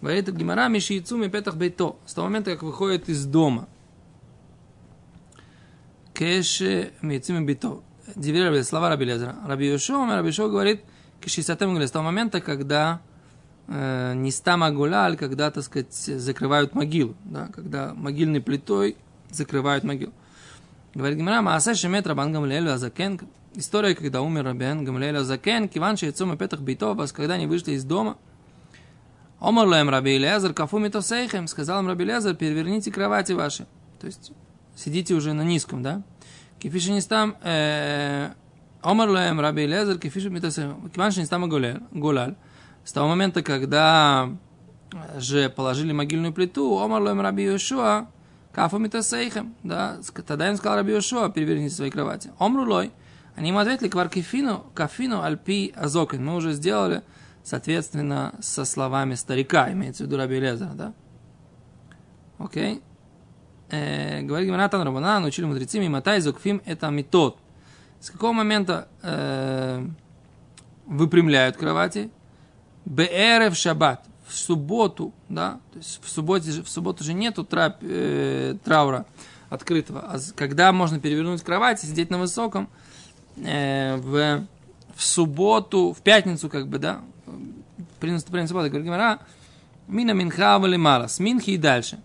Говорит 0.00 0.28
Гимара, 0.30 0.68
Миши 0.68 0.98
Ицуми 0.98 1.28
Петах 1.28 1.56
Бейто, 1.56 1.96
с 2.04 2.14
того 2.14 2.26
момента, 2.26 2.52
как 2.52 2.62
выходит 2.62 3.08
из 3.08 3.24
дома. 3.24 3.68
Кеше 6.12 6.92
Мицуми 7.00 7.44
Бейто. 7.44 7.80
Дивери 8.14 8.62
слова 8.62 8.90
Раби 8.90 9.06
Лезера. 9.06 9.36
Раби 9.46 9.66
Йошо, 9.66 10.06
Раби 10.06 10.28
Йошо 10.28 10.48
говорит, 10.50 10.82
Кешисатем 11.20 11.70
говорит, 11.70 11.88
с 11.88 11.92
того 11.92 12.04
момента, 12.04 12.42
когда 12.42 13.00
э, 13.66 14.12
не 14.14 14.30
стама 14.30 14.70
гуляль, 14.70 15.16
когда, 15.16 15.50
так 15.50 15.64
сказать, 15.64 15.94
закрывают 15.94 16.74
могилу, 16.74 17.14
да, 17.24 17.48
когда 17.48 17.94
могильной 17.94 18.42
плитой 18.42 18.96
закрывают 19.30 19.84
могилу. 19.84 20.12
Говорит 20.94 21.18
Гимара, 21.18 21.42
Мааса 21.42 21.74
Шемет 21.74 22.06
Рабан 22.06 22.32
Гамлеэлю 22.32 22.72
Азакен, 22.72 23.20
история, 23.56 23.96
когда 23.96 24.22
умер 24.22 24.44
Рабан 24.44 24.84
Гамлеэлю 24.84 25.22
Азакен, 25.22 25.68
Киван 25.68 25.96
Шейцум 25.96 26.38
Петах 26.38 26.60
Битовас, 26.60 27.10
когда 27.10 27.34
они 27.34 27.48
вышли 27.48 27.72
из 27.72 27.82
дома, 27.82 28.16
Омар 29.40 29.66
Лаем 29.66 29.90
Раби 29.90 30.14
Илязар, 30.14 30.54
Кафу 30.54 30.78
Митосейхем, 30.78 31.48
сказал 31.48 31.80
им 31.80 31.88
Раби 31.88 32.04
Илязар, 32.04 32.36
переверните 32.36 32.92
кровати 32.92 33.32
ваши. 33.32 33.66
То 34.00 34.06
есть, 34.06 34.30
сидите 34.76 35.14
уже 35.14 35.32
на 35.32 35.42
низком, 35.42 35.82
да? 35.82 36.02
Кифиши 36.60 36.92
не 36.92 37.00
стам, 37.00 37.34
Омар 38.80 39.08
Лаем 39.08 39.40
Раби 39.40 39.64
Илязар, 39.64 39.98
Кифиши 39.98 40.30
Митосейхем, 40.30 40.90
Киван 40.90 41.10
Шейцум 41.10 41.50
Гулаль. 41.90 42.36
С 42.84 42.92
того 42.92 43.08
момента, 43.08 43.42
когда 43.42 44.30
же 45.16 45.50
положили 45.50 45.90
могильную 45.90 46.32
плиту, 46.32 46.78
Омар 46.78 47.02
Лаем 47.02 47.20
Раби 47.20 47.42
Йошуа, 47.46 48.06
Кафу 48.54 48.78
митасейхем, 48.78 49.56
да, 49.64 49.98
тогда 50.26 50.48
им 50.48 50.56
сказал 50.56 50.76
Раби 50.76 50.92
Йошуа, 50.92 51.28
переверните 51.28 51.74
свои 51.74 51.90
кровати. 51.90 52.30
Омрулой, 52.38 52.92
они 53.34 53.48
ему 53.48 53.58
ответили, 53.58 53.88
квар 53.88 54.08
кафину, 54.08 55.22
альпи 55.22 55.74
азокен. 55.74 56.24
Мы 56.24 56.36
уже 56.36 56.52
сделали, 56.52 57.02
соответственно, 57.42 58.32
со 58.40 58.64
словами 58.64 59.14
старика, 59.14 59.72
имеется 59.72 60.04
в 60.04 60.06
виду 60.06 60.18
Раби 60.18 60.38
Лезера, 60.38 60.70
да? 60.74 60.94
Окей. 62.38 62.80
Э, 63.70 64.22
говорит 64.22 64.46
Гимаратан 64.46 64.82
Рабана, 64.82 65.18
научили 65.18 65.46
мудрецы, 65.46 65.80
мимотай 65.80 66.20
зукфим 66.20 66.62
это 66.64 66.90
метод. 66.90 67.36
С 67.98 68.10
какого 68.10 68.32
момента 68.32 68.86
э, 69.02 69.84
выпрямляют 70.86 71.56
кровати? 71.56 72.08
Беэрев 72.84 73.56
шаббат 73.56 74.04
в 74.34 74.38
субботу, 74.38 75.12
да, 75.28 75.60
то 75.72 75.78
есть 75.78 76.00
в, 76.02 76.08
субботе, 76.08 76.62
в 76.62 76.68
субботу 76.68 77.04
же 77.04 77.14
нету 77.14 77.44
трап, 77.44 77.78
э, 77.82 78.56
траура 78.64 79.06
открытого, 79.48 80.00
а 80.00 80.18
когда 80.34 80.72
можно 80.72 80.98
перевернуть 80.98 81.42
кровать 81.42 81.82
и 81.84 81.86
сидеть 81.86 82.10
на 82.10 82.18
высоком, 82.18 82.68
э, 83.36 83.96
в, 83.96 84.46
в 84.96 85.02
субботу, 85.02 85.92
в 85.92 86.02
пятницу, 86.02 86.48
как 86.48 86.66
бы, 86.66 86.78
да, 86.78 87.00
при 88.00 88.10
наступлении 88.10 88.48
субботы, 88.48 88.68
говорит 88.68 88.86
Гимара, 88.86 89.20
мина 89.86 90.10
минха 90.10 90.58
мала, 90.58 91.06
с 91.06 91.20
минхи 91.20 91.50
и 91.50 91.56
дальше. 91.56 92.00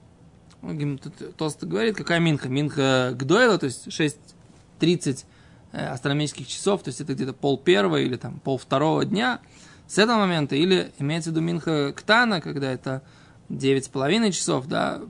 Тост 1.38 1.64
говорит, 1.64 1.96
какая 1.96 2.20
минха? 2.20 2.50
Минха 2.50 3.14
гдойла, 3.16 3.58
то 3.58 3.66
есть 3.66 3.88
6.30 3.88 5.26
э, 5.72 5.88
астрономических 5.88 6.48
часов, 6.48 6.84
то 6.84 6.90
есть 6.90 7.02
это 7.02 7.16
где-то 7.16 7.34
пол 7.34 7.58
первого 7.58 7.98
или 7.98 8.18
там 8.18 8.40
пол 8.40 8.60
второго 8.60 9.04
дня– 9.04 9.40
с 9.90 9.98
этого 9.98 10.20
момента, 10.20 10.56
или 10.56 10.94
имеется 11.00 11.32
в 11.32 11.34
виду 11.34 11.42
Минха 11.42 11.92
Ктана, 11.94 12.40
когда 12.42 12.72
это 12.72 13.02
9,5 13.50 14.32
часов, 14.32 14.68
да, 14.68 15.02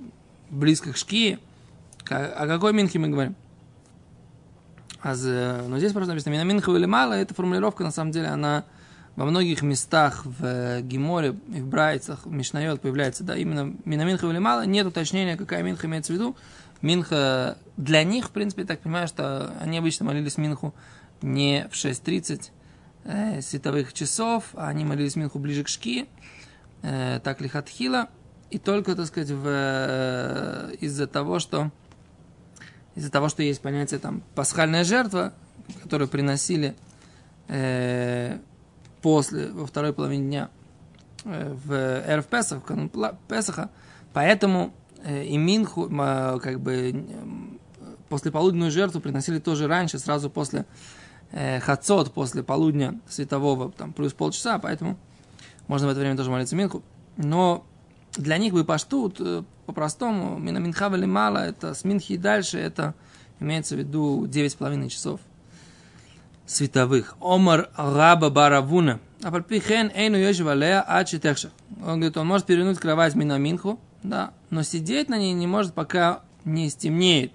близко 0.50 0.94
к 0.94 0.98
Шки. 0.98 1.38
О 2.10 2.48
какой 2.48 2.72
Минхе 2.74 2.98
мы 2.98 3.10
говорим? 3.10 3.36
Аз, 5.02 5.22
но 5.24 5.78
здесь 5.78 5.92
просто 5.92 6.14
написано 6.14 6.34
Мина 6.34 6.44
Минха 6.44 6.72
или 6.72 6.86
мало, 6.86 7.14
эта 7.14 7.34
формулировка, 7.34 7.84
на 7.84 7.92
самом 7.92 8.12
деле, 8.12 8.30
она 8.30 8.64
во 9.16 9.26
многих 9.26 9.62
местах 9.62 10.26
в 10.26 10.82
Гиморе 10.82 11.36
и 11.54 11.60
в 11.60 11.68
Брайцах, 11.68 12.26
в 12.26 12.32
Мишнайот 12.32 12.80
появляется, 12.80 13.26
да, 13.26 13.36
именно 13.36 13.76
Мина 13.84 14.04
Минха 14.04 14.28
или 14.28 14.40
мало, 14.40 14.66
нет 14.66 14.88
уточнения, 14.88 15.36
какая 15.36 15.62
Минха 15.62 15.88
имеется 15.88 16.14
в 16.14 16.16
виду. 16.16 16.38
Минха 16.82 17.58
для 17.76 18.04
них, 18.04 18.28
в 18.28 18.32
принципе, 18.32 18.62
я 18.62 18.68
так 18.68 18.80
понимаю, 18.80 19.10
что 19.10 19.54
они 19.60 19.78
обычно 19.78 20.06
молились 20.06 20.38
Минху 20.38 20.74
не 21.22 21.68
в 21.70 21.76
6.30, 21.76 22.52
э, 23.04 23.42
световых 23.42 23.94
часов, 23.94 24.46
а 24.54 24.68
они 24.68 24.86
молились 24.86 25.16
Минху 25.16 25.40
ближе 25.40 25.64
к 25.64 25.68
Шки, 25.68 26.08
э, 26.82 27.20
так 27.24 27.42
лихатхила, 27.42 28.10
и 28.50 28.58
только, 28.58 28.96
так 28.96 29.06
сказать, 29.06 29.30
в, 29.30 29.44
э, 29.46 30.76
из-за 30.80 31.08
того, 31.08 31.40
что 31.40 31.72
из-за 32.96 33.12
того, 33.12 33.30
что 33.30 33.44
есть 33.44 33.62
понятие 33.62 34.00
там 34.00 34.24
пасхальная 34.36 34.84
жертва, 34.84 35.34
которую 35.84 36.10
приносили 36.10 36.76
э, 37.48 38.40
после, 39.02 39.52
во 39.52 39.66
второй 39.66 39.94
половине 39.94 40.26
дня 40.26 40.50
э, 41.24 41.54
в 41.54 41.74
Эрф 41.74 42.26
Песах, 42.28 42.60
в 42.60 42.66
канун 42.66 42.92
Песаха, 43.28 43.70
поэтому 44.12 44.74
э, 45.04 45.24
и 45.24 45.38
Минху, 45.38 45.88
э, 45.88 46.40
как 46.42 46.60
бы, 46.60 46.92
э, 46.92 47.04
после 48.10 48.32
полуденную 48.32 48.72
жертву 48.72 49.00
приносили 49.00 49.40
тоже 49.40 49.68
раньше, 49.68 50.00
сразу 50.00 50.30
после 50.30 50.66
э, 51.32 51.60
хацот 51.60 52.14
после 52.14 52.44
полудня 52.44 53.00
светового, 53.08 53.72
там, 53.72 53.94
плюс 53.94 54.14
полчаса, 54.14 54.60
поэтому 54.60 54.98
можно 55.68 55.88
в 55.88 55.92
это 55.92 56.00
время 56.00 56.18
тоже 56.18 56.32
молиться 56.32 56.56
Минху. 56.56 56.84
Но 57.18 57.66
для 58.16 58.38
них 58.38 58.54
бы 58.54 58.64
паштут, 58.64 59.18
э, 59.20 59.44
по-простому, 59.66 60.38
Мина 60.38 60.58
Минха 60.58 60.88
или 60.88 61.06
мало, 61.06 61.40
это 61.40 61.74
с 61.74 61.84
Минхи 61.84 62.14
и 62.14 62.18
дальше, 62.18 62.58
это 62.58 62.96
имеется 63.40 63.76
в 63.76 63.80
виду 63.80 64.26
9,5 64.26 64.90
часов 64.90 65.20
световых. 66.46 67.16
Омар 67.22 67.70
Раба 67.78 68.30
Баравуна. 68.30 69.00
А 69.22 69.32
пальпихен 69.32 69.92
эйну 69.94 70.18
йошевалея 70.18 70.82
ачитехша. 70.82 71.52
Он 71.86 72.00
говорит, 72.00 72.18
он 72.18 72.28
может 72.28 72.48
перевернуть 72.48 72.80
кровать 72.80 73.16
Мина 73.16 73.38
Минху, 73.38 73.80
да, 74.02 74.32
но 74.50 74.64
сидеть 74.64 75.10
на 75.10 75.18
ней 75.18 75.34
не 75.34 75.46
может, 75.46 75.74
пока 75.74 76.22
не 76.46 76.70
стемнеет. 76.70 77.32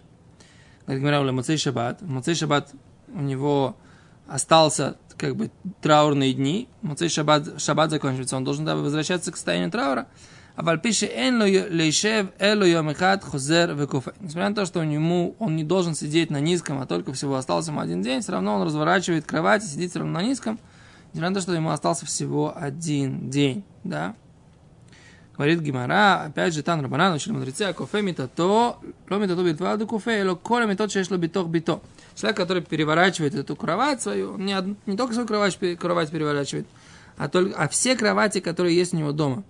Говорит, 0.87 1.03
говоря, 1.03 1.33
Муцей 1.33 1.57
Шаббат. 1.57 2.03
Муцей 2.03 2.35
Шаббат 2.35 2.73
у 3.09 3.21
него 3.21 3.77
остался 4.27 4.97
как 5.17 5.37
бы 5.37 5.51
траурные 5.81 6.33
дни, 6.33 6.69
Муцей 6.83 7.09
шаббат, 7.09 7.61
шаббат 7.61 7.91
закончится, 7.91 8.37
он 8.37 8.45
должен 8.45 8.65
да, 8.65 8.77
возвращаться 8.77 9.33
к 9.33 9.37
состоянию 9.37 9.71
траура. 9.71 10.07
А 10.57 10.63
вальпиши 10.63 11.07
эн 11.07 11.43
лейшев 11.43 12.29
элу 12.39 12.65
йомихат 12.65 13.25
хозер 13.25 13.75
векуфе. 13.75 14.13
Несмотря 14.21 14.51
на 14.51 14.55
то, 14.55 14.67
что 14.67 14.83
ему, 14.83 15.35
он 15.41 15.57
не 15.57 15.65
должен 15.65 15.95
сидеть 15.95 16.31
на 16.31 16.41
низком, 16.41 16.81
а 16.81 16.87
только 16.87 17.13
всего 17.13 17.35
остался 17.35 17.71
ему 17.71 17.81
один 17.81 18.03
день, 18.03 18.21
все 18.21 18.33
равно 18.33 18.55
он 18.55 18.63
разворачивает 18.63 19.25
кровать 19.25 19.65
и 19.65 19.67
сидит 19.67 19.91
все 19.91 20.01
равно 20.01 20.21
на 20.21 20.23
низком, 20.23 20.61
несмотря 21.13 21.31
на 21.31 21.35
то, 21.35 21.41
что 21.41 21.53
ему 21.55 21.71
остался 21.71 22.07
всего 22.07 22.53
один 22.57 23.31
день. 23.31 23.65
Да? 23.83 24.15
Говорит 25.37 25.61
Гимара, 25.61 26.27
опять 26.27 26.55
же, 26.55 26.63
Тан 26.63 26.81
Рабанан, 26.81 27.15
учили 27.15 27.33
мудрецы, 27.33 27.63
а 27.63 27.73
кофе 27.73 28.03
митато, 28.03 28.45
ло 28.45 29.19
митато 29.19 29.43
битваду 29.43 29.89
кофе, 29.89 30.23
ло 30.23 30.37
коля 30.37 30.67
митот 30.67 30.93
шешло 30.93 31.17
битох 31.17 31.49
бито. 31.49 31.81
Человек, 32.15 32.37
который 32.37 32.63
переворачивает 32.63 33.35
эту 33.35 33.57
кровать 33.57 34.03
свою, 34.03 34.35
он 34.35 34.45
не, 34.45 34.77
не 34.87 34.97
только 34.97 35.15
свою 35.15 35.27
кровать, 35.27 35.59
кровать 35.79 36.11
переворачивает, 36.11 36.67
а, 37.17 37.29
только, 37.29 37.57
а 37.57 37.69
все 37.69 37.97
кровати, 37.97 38.41
которые 38.41 38.77
есть 38.77 38.95
у 38.95 38.97
него 38.97 39.13
дома. 39.13 39.45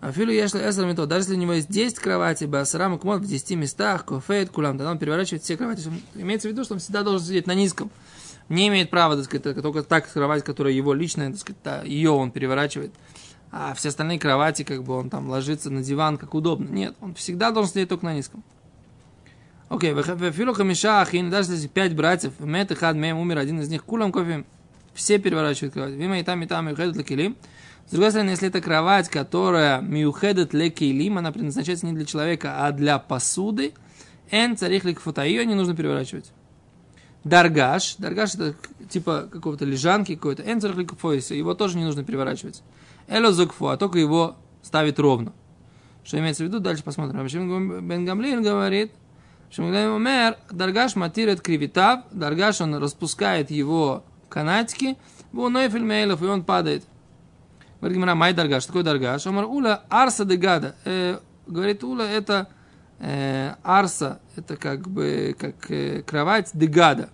Афилу 0.00 0.30
если 0.30 0.58
эсер 0.58 0.86
мито, 0.86 1.06
даже 1.06 1.22
если 1.22 1.34
у 1.34 1.38
него 1.38 1.54
есть 1.54 1.70
10 1.70 1.98
кроватей, 1.98 2.46
басара 2.46 2.88
мукмот 2.88 3.22
в 3.22 3.26
10 3.26 3.56
местах, 3.56 4.04
кофейт, 4.04 4.50
кулам, 4.50 4.76
тогда 4.76 4.90
он 4.90 4.98
переворачивает 4.98 5.42
все 5.42 5.56
кровати. 5.56 5.82
Имеется 6.14 6.48
в 6.48 6.52
виду, 6.52 6.64
что 6.64 6.74
он 6.74 6.80
всегда 6.80 7.02
должен 7.02 7.26
сидеть 7.26 7.46
на 7.46 7.54
низком. 7.54 7.90
Не 8.48 8.68
имеет 8.68 8.90
права, 8.90 9.16
так 9.16 9.24
сказать, 9.24 9.60
только 9.62 9.82
так 9.82 10.10
кровать, 10.12 10.44
которая 10.44 10.72
его 10.72 10.92
личная, 10.92 11.30
так 11.32 11.40
сказать, 11.40 11.88
ее 11.88 12.10
он 12.10 12.30
переворачивает. 12.30 12.92
А 13.50 13.74
все 13.74 13.88
остальные 13.88 14.18
кровати, 14.18 14.62
как 14.64 14.84
бы 14.84 14.94
он 14.94 15.08
там 15.08 15.28
ложится 15.28 15.70
на 15.70 15.82
диван, 15.82 16.18
как 16.18 16.34
удобно. 16.34 16.68
Нет, 16.68 16.94
он 17.00 17.14
всегда 17.14 17.50
должен 17.50 17.72
сидеть 17.72 17.88
только 17.88 18.04
на 18.04 18.14
низком. 18.14 18.44
Окей, 19.68 19.92
в 19.92 20.32
филу 20.32 20.54
хамиша 20.54 21.00
ахин, 21.00 21.28
даже 21.28 21.52
если 21.52 21.66
пять 21.66 21.94
братьев, 21.94 22.32
мет 22.38 22.70
и 22.70 22.94
мем 22.94 23.18
умер, 23.18 23.38
один 23.38 23.60
из 23.60 23.68
них, 23.68 23.84
кулам 23.84 24.12
кофе, 24.12 24.44
все 24.94 25.18
переворачивают 25.18 25.74
кровать. 25.74 25.94
Вима 25.94 26.20
и 26.20 26.22
там, 26.22 26.42
и 26.42 26.46
там, 26.46 26.68
и 26.68 26.72
уходят 26.72 26.96
лакилим. 26.96 27.36
С 27.86 27.90
другой 27.90 28.10
стороны, 28.10 28.30
если 28.30 28.48
это 28.48 28.60
кровать, 28.60 29.08
которая 29.08 29.80
миухедет 29.80 30.54
лекейлим, 30.54 31.18
она 31.18 31.32
предназначается 31.32 31.86
не 31.86 31.92
для 31.92 32.04
человека, 32.04 32.64
а 32.64 32.72
для 32.72 32.98
посуды, 32.98 33.74
эн 34.30 34.56
царих 34.56 34.84
ликфута, 34.84 35.24
ее 35.24 35.44
не 35.44 35.54
нужно 35.54 35.74
переворачивать. 35.74 36.32
Даргаш, 37.24 37.96
даргаш 37.96 38.34
это 38.34 38.54
типа 38.88 39.28
какого-то 39.30 39.64
лежанки 39.64 40.14
какой-то, 40.14 40.42
эн 40.42 40.60
царих 40.60 40.76
ликфута, 40.76 41.34
его 41.34 41.54
тоже 41.54 41.76
не 41.76 41.84
нужно 41.84 42.04
переворачивать. 42.04 42.62
Эло 43.08 43.32
зокфу, 43.32 43.68
а 43.68 43.76
только 43.76 43.98
его 43.98 44.36
ставит 44.62 44.98
ровно. 44.98 45.32
Что 46.04 46.18
имеется 46.18 46.44
в 46.44 46.46
виду, 46.46 46.60
дальше 46.60 46.84
посмотрим. 46.84 47.24
Бен 47.86 48.04
Гамлин 48.04 48.42
говорит, 48.42 48.92
Шамагдаем 49.50 49.94
умер, 49.94 50.36
Даргаш 50.50 50.96
матирет 50.96 51.40
кривитав, 51.40 52.04
Даргаш 52.10 52.60
он 52.60 52.74
распускает 52.76 53.50
его 53.50 54.04
канатики, 54.28 54.96
Буноэфель 55.32 55.84
мейлов, 55.84 56.22
и 56.22 56.26
он 56.26 56.42
падает. 56.42 56.84
Говорит 57.80 57.98
Гимара, 57.98 58.14
май 58.14 58.32
Даргаш, 58.32 58.66
такой 58.66 58.82
Даргаш? 58.82 59.26
Омар 59.26 59.44
уля 59.44 59.82
Арса 59.88 60.24
де 60.24 60.36
Гада. 60.36 60.74
Э, 60.84 61.18
говорит 61.46 61.84
уля 61.84 62.04
это 62.04 62.48
э, 62.98 63.54
Арса, 63.62 64.20
это 64.34 64.56
как 64.56 64.88
бы 64.88 65.36
как 65.38 65.70
э, 65.70 66.02
кровать 66.02 66.50
де 66.52 66.66
Гада. 66.66 67.10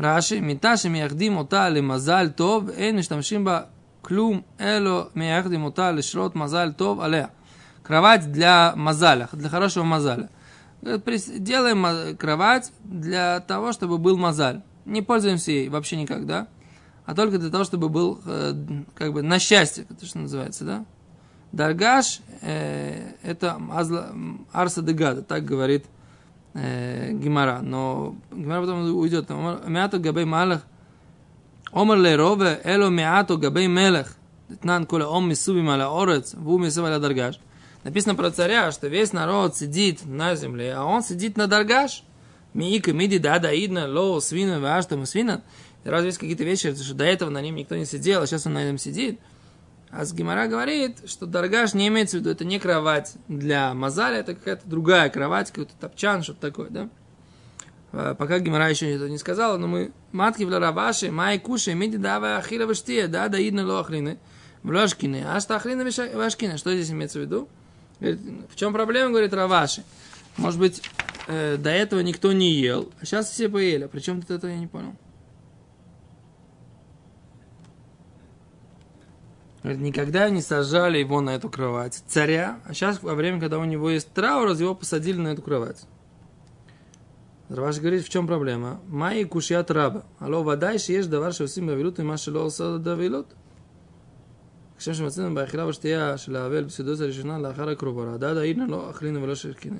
Раши, 0.00 0.40
Миташи 0.40 0.88
мияхдим 0.88 1.38
ота 1.38 1.68
ли 1.68 1.82
мазаль 1.82 2.32
тов, 2.32 2.70
эн 2.74 2.96
миштамшим 2.96 3.44
ба 3.44 3.68
клум 4.00 4.46
эло 4.58 5.10
мияхдим 5.14 5.66
ота 5.66 5.90
ли 5.90 6.00
шрот 6.00 6.34
мазаль 6.34 6.72
тов 6.72 7.00
алея. 7.00 7.30
Кровать 7.90 8.30
для 8.30 8.72
мазаля, 8.76 9.28
для 9.32 9.48
хорошего 9.48 9.82
мазаля. 9.82 10.30
Делаем 10.80 12.16
кровать 12.16 12.70
для 12.84 13.40
того, 13.40 13.72
чтобы 13.72 13.98
был 13.98 14.16
мазаль. 14.16 14.62
Не 14.84 15.02
пользуемся 15.02 15.50
ей 15.50 15.68
вообще 15.68 15.96
никогда 15.96 16.46
а 17.10 17.14
только 17.16 17.38
для 17.38 17.50
того, 17.50 17.64
чтобы 17.64 17.88
был 17.88 18.20
э, 18.24 18.54
как 18.94 19.12
бы 19.12 19.22
на 19.22 19.40
счастье, 19.40 19.84
это 19.90 20.06
что 20.06 20.20
называется, 20.20 20.64
да? 20.64 20.84
Даргаш 21.50 22.20
э, 22.40 23.14
это 23.24 23.58
азла, 23.72 24.12
арса 24.52 24.80
дегада, 24.80 25.22
так 25.22 25.44
говорит 25.44 25.86
э, 26.54 27.10
Гимара. 27.12 27.62
Но 27.62 28.14
Гимара 28.30 28.60
потом 28.60 28.94
уйдет. 28.94 29.28
Мято 29.66 29.98
габей 29.98 30.24
малах 30.24 30.62
Омар 31.72 31.98
ле 31.98 32.14
рове 32.14 32.60
эло 32.62 32.90
мято 32.90 33.36
габей 33.36 33.66
мелех. 33.66 34.14
Тнан 34.62 34.86
коля 34.86 35.08
ом 35.08 35.28
мисубим 35.28 35.68
аля 35.68 35.88
орец, 35.90 36.34
ву 36.34 36.58
мисубим 36.58 36.86
аля 36.86 37.00
даргаш. 37.00 37.40
Написано 37.82 38.14
про 38.14 38.30
царя, 38.30 38.70
что 38.72 38.88
весь 38.88 39.12
народ 39.12 39.56
сидит 39.56 40.04
на 40.04 40.34
земле, 40.34 40.74
а 40.74 40.84
он 40.84 41.02
сидит 41.02 41.36
на 41.36 41.46
даргаш. 41.46 42.04
Миика 42.52 42.92
миди 42.92 43.18
да 43.18 43.38
да 43.38 43.54
идна 43.54 43.86
ло 43.86 44.20
свина 44.20 44.60
ваштам 44.60 45.06
свина. 45.06 45.42
Разве 45.84 46.08
есть 46.08 46.18
какие-то 46.18 46.44
вещи, 46.44 46.74
что 46.74 46.94
до 46.94 47.04
этого 47.04 47.30
на 47.30 47.40
нем 47.40 47.54
никто 47.54 47.76
не 47.76 47.86
сидел, 47.86 48.22
а 48.22 48.26
сейчас 48.26 48.46
он 48.46 48.54
на 48.54 48.64
нем 48.64 48.76
сидит? 48.76 49.18
А 49.90 50.04
с 50.04 50.12
Гимара 50.12 50.46
говорит, 50.46 50.98
что 51.08 51.26
Даргаш 51.26 51.74
не 51.74 51.88
имеется 51.88 52.16
в 52.16 52.20
виду, 52.20 52.30
это 52.30 52.44
не 52.44 52.60
кровать 52.60 53.14
для 53.28 53.74
Мазаля, 53.74 54.18
это 54.18 54.34
какая-то 54.34 54.68
другая 54.68 55.08
кровать, 55.10 55.50
какой-то 55.50 55.72
топчан, 55.80 56.22
что-то 56.22 56.40
такое, 56.40 56.68
да? 56.70 56.88
А, 57.92 58.14
пока 58.14 58.38
Гимара 58.38 58.68
еще 58.68 58.94
это 58.94 59.08
не 59.08 59.18
сказала, 59.18 59.56
но 59.56 59.66
мы 59.66 59.92
матки 60.12 60.44
в 60.44 60.56
Раваши, 60.56 61.10
май 61.10 61.40
кушай, 61.40 61.74
миди 61.74 61.96
дава 61.96 62.36
ахила 62.36 62.72
да, 63.08 63.28
да 63.28 63.48
идна 63.48 63.66
ло 63.66 63.80
ахлины, 63.80 64.18
в 64.62 64.70
ложкины, 64.70 65.24
а 65.26 65.40
что 65.40 65.56
ахлина 65.56 65.84
вашкина, 65.84 66.56
что 66.56 66.72
здесь 66.72 66.90
имеется 66.92 67.18
в 67.18 67.22
виду? 67.22 67.48
В 68.00 68.56
чем 68.56 68.72
проблема, 68.72 69.10
говорит 69.10 69.34
Раваши? 69.34 69.84
Может 70.36 70.58
быть, 70.58 70.82
э, 71.26 71.56
до 71.58 71.70
этого 71.70 72.00
никто 72.00 72.32
не 72.32 72.52
ел, 72.52 72.90
а 73.00 73.04
сейчас 73.04 73.30
все 73.30 73.48
поели. 73.48 73.84
А 73.84 73.88
Причем 73.88 74.22
тут 74.22 74.30
это 74.30 74.48
я 74.48 74.58
не 74.58 74.66
понял? 74.66 74.94
Говорит, 79.62 79.82
никогда 79.82 80.30
не 80.30 80.40
сажали 80.40 80.98
его 80.98 81.20
на 81.20 81.30
эту 81.30 81.50
кровать. 81.50 82.02
Царя, 82.06 82.60
а 82.64 82.72
сейчас 82.72 83.02
во 83.02 83.14
время, 83.14 83.38
когда 83.38 83.58
у 83.58 83.64
него 83.64 83.90
есть 83.90 84.10
траур, 84.12 84.48
его 84.52 84.74
посадили 84.74 85.18
на 85.18 85.28
эту 85.28 85.42
кровать. 85.42 85.84
Раваши 87.50 87.80
говорит, 87.80 88.04
в 88.04 88.08
чем 88.08 88.26
проблема? 88.26 88.80
Майи 88.86 89.24
кушьят 89.24 89.70
раба. 89.70 90.04
Алло, 90.18 90.42
вода, 90.42 90.70
ешь, 90.70 91.06
давар, 91.06 91.34
шевсим, 91.34 91.66
давилут, 91.66 91.98
и 91.98 92.02
машилол, 92.02 92.50
сада, 92.50 92.78
давилут. 92.78 93.26
כשם 94.79 94.93
שמצאנו 94.93 95.35
באכילה 95.35 95.67
ושתייה 95.67 96.17
של 96.17 96.35
האבל 96.35 96.63
בסעודות 96.63 96.99
הראשונה 96.99 97.39
לאחר 97.39 97.69
הקרובה, 97.69 98.03
רעדה 98.03 98.33
דהינה 98.33 98.67
לא 98.67 98.89
אכלינו 98.89 99.23
ולא 99.23 99.35
שרקינו. 99.35 99.77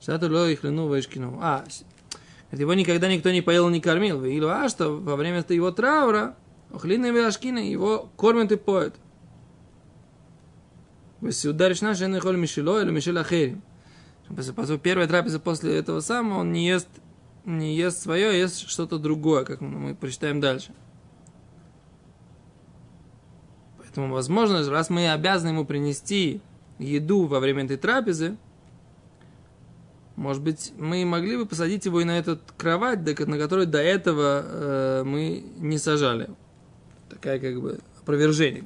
שאתו 0.00 0.28
לא 0.28 0.50
יכלנו 0.50 0.90
וישכינו. 0.90 1.42
А, 1.42 1.64
его 2.52 2.74
никогда 2.74 3.08
никто 3.08 3.30
не 3.30 3.42
поел, 3.42 3.68
не 3.68 3.80
кормил. 3.80 4.24
Или 4.24 4.44
а 4.46 4.68
что 4.68 4.96
во 4.96 5.16
время 5.16 5.44
его 5.48 5.70
траура, 5.70 6.36
охлины 6.72 7.06
и 7.06 7.18
ашкины, 7.20 7.58
его 7.58 8.08
кормят 8.16 8.52
и 8.52 8.56
поют. 8.56 8.94
Весиуда 11.20 11.68
решна, 11.68 11.94
что 11.94 12.20
холь 12.20 12.36
мишило 12.36 12.82
или 12.82 12.90
мишель 12.90 13.18
ахерим. 13.18 13.62
Первая 14.82 15.08
трапеза 15.08 15.40
после 15.40 15.76
этого 15.76 16.00
самого, 16.00 16.40
он 16.40 16.52
не 16.52 16.66
ест, 16.66 16.88
не 17.44 17.76
ест 17.76 18.02
свое, 18.02 18.30
а 18.30 18.32
ест 18.32 18.68
что-то 18.68 18.98
другое, 18.98 19.44
как 19.44 19.60
мы 19.60 19.94
прочитаем 19.94 20.40
дальше. 20.40 20.72
Поэтому, 23.91 24.13
возможно, 24.13 24.63
раз 24.69 24.89
мы 24.89 25.11
обязаны 25.11 25.49
ему 25.49 25.65
принести 25.65 26.39
еду 26.79 27.25
во 27.25 27.41
время 27.41 27.65
этой 27.65 27.75
трапезы, 27.75 28.37
может 30.15 30.41
быть, 30.41 30.71
мы 30.77 31.03
могли 31.03 31.35
бы 31.35 31.45
посадить 31.45 31.85
его 31.85 31.99
и 31.99 32.05
на 32.05 32.17
эту 32.17 32.39
кровать, 32.55 32.99
на 33.27 33.37
которой 33.37 33.65
до 33.65 33.79
этого 33.79 34.43
э, 34.45 35.03
мы 35.03 35.43
не 35.57 35.77
сажали. 35.77 36.29
Такая 37.09 37.39
как 37.39 37.59
бы 37.59 37.79
опровержение. 37.99 38.63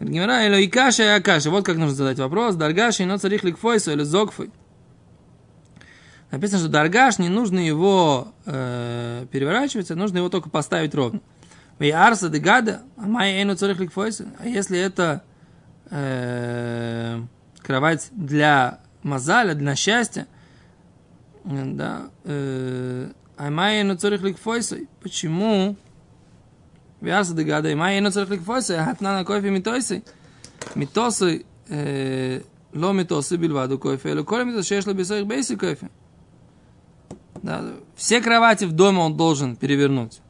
Гимера 0.00 0.44
или 0.46 0.62
и 0.62 0.68
каша, 0.68 1.16
и 1.16 1.20
каша. 1.20 1.50
Вот 1.50 1.64
как 1.64 1.76
нужно 1.76 1.94
задать 1.94 2.18
вопрос. 2.18 2.56
Даргаш, 2.56 2.98
но 3.00 3.18
царих 3.18 3.44
ликфойсу 3.44 3.92
или 3.92 4.02
зогфой. 4.02 4.50
Написано, 6.32 6.60
что 6.60 6.68
даргаш, 6.68 7.18
не 7.18 7.28
нужно 7.28 7.60
его 7.60 8.28
э, 8.44 9.26
переворачивать, 9.30 9.90
а 9.90 9.94
нужно 9.94 10.18
его 10.18 10.28
только 10.28 10.50
поставить 10.50 10.94
ровно. 10.94 11.20
И 11.79 11.89
арса 11.89 12.29
де 12.29 12.39
гада, 12.39 12.83
а 12.97 13.07
май 13.07 13.31
эйну 13.33 13.55
царих 13.55 13.79
ликфойсу. 13.79 14.25
А 14.37 14.47
если 14.47 14.77
это 14.77 15.23
э, 15.89 17.21
кровать 17.61 18.09
для 18.11 18.79
мазаля, 19.01 19.55
для 19.55 19.75
счастья, 19.75 20.27
да, 21.43 22.11
э, 22.23 23.11
а 23.37 23.49
май 23.49 23.77
эйну 23.77 23.95
царих 23.95 24.21
ликфойсу. 24.21 24.77
Почему 25.01 25.75
ויעשה 27.01 27.33
דגדי, 27.33 27.73
מה 27.73 27.89
אינו 27.89 28.11
צריך 28.11 28.31
לקפוסי? 28.31 28.75
התנן 28.75 29.15
הכויפי 29.15 29.49
מיתוסי. 29.49 29.99
מיתוסי, 30.75 31.43
לא 32.73 32.93
מיתוסי 32.93 33.37
בלבד 33.37 33.71
הוא 33.71 33.79
כויפי, 33.79 34.11
אלא 34.11 34.23
כל 34.23 34.41
המיתוסי 34.41 34.67
שיש 34.67 34.87
לו 34.87 34.95
בצורך 34.95 35.23
бейси 35.27 35.55
кофе. 35.55 35.87
Да, 37.43 37.63
все 37.95 38.21
кровати 38.21 38.65
в 38.65 38.71
доме 38.71 38.99
он 38.99 39.17
должен 39.17 39.55
перевернуть. 39.55 40.21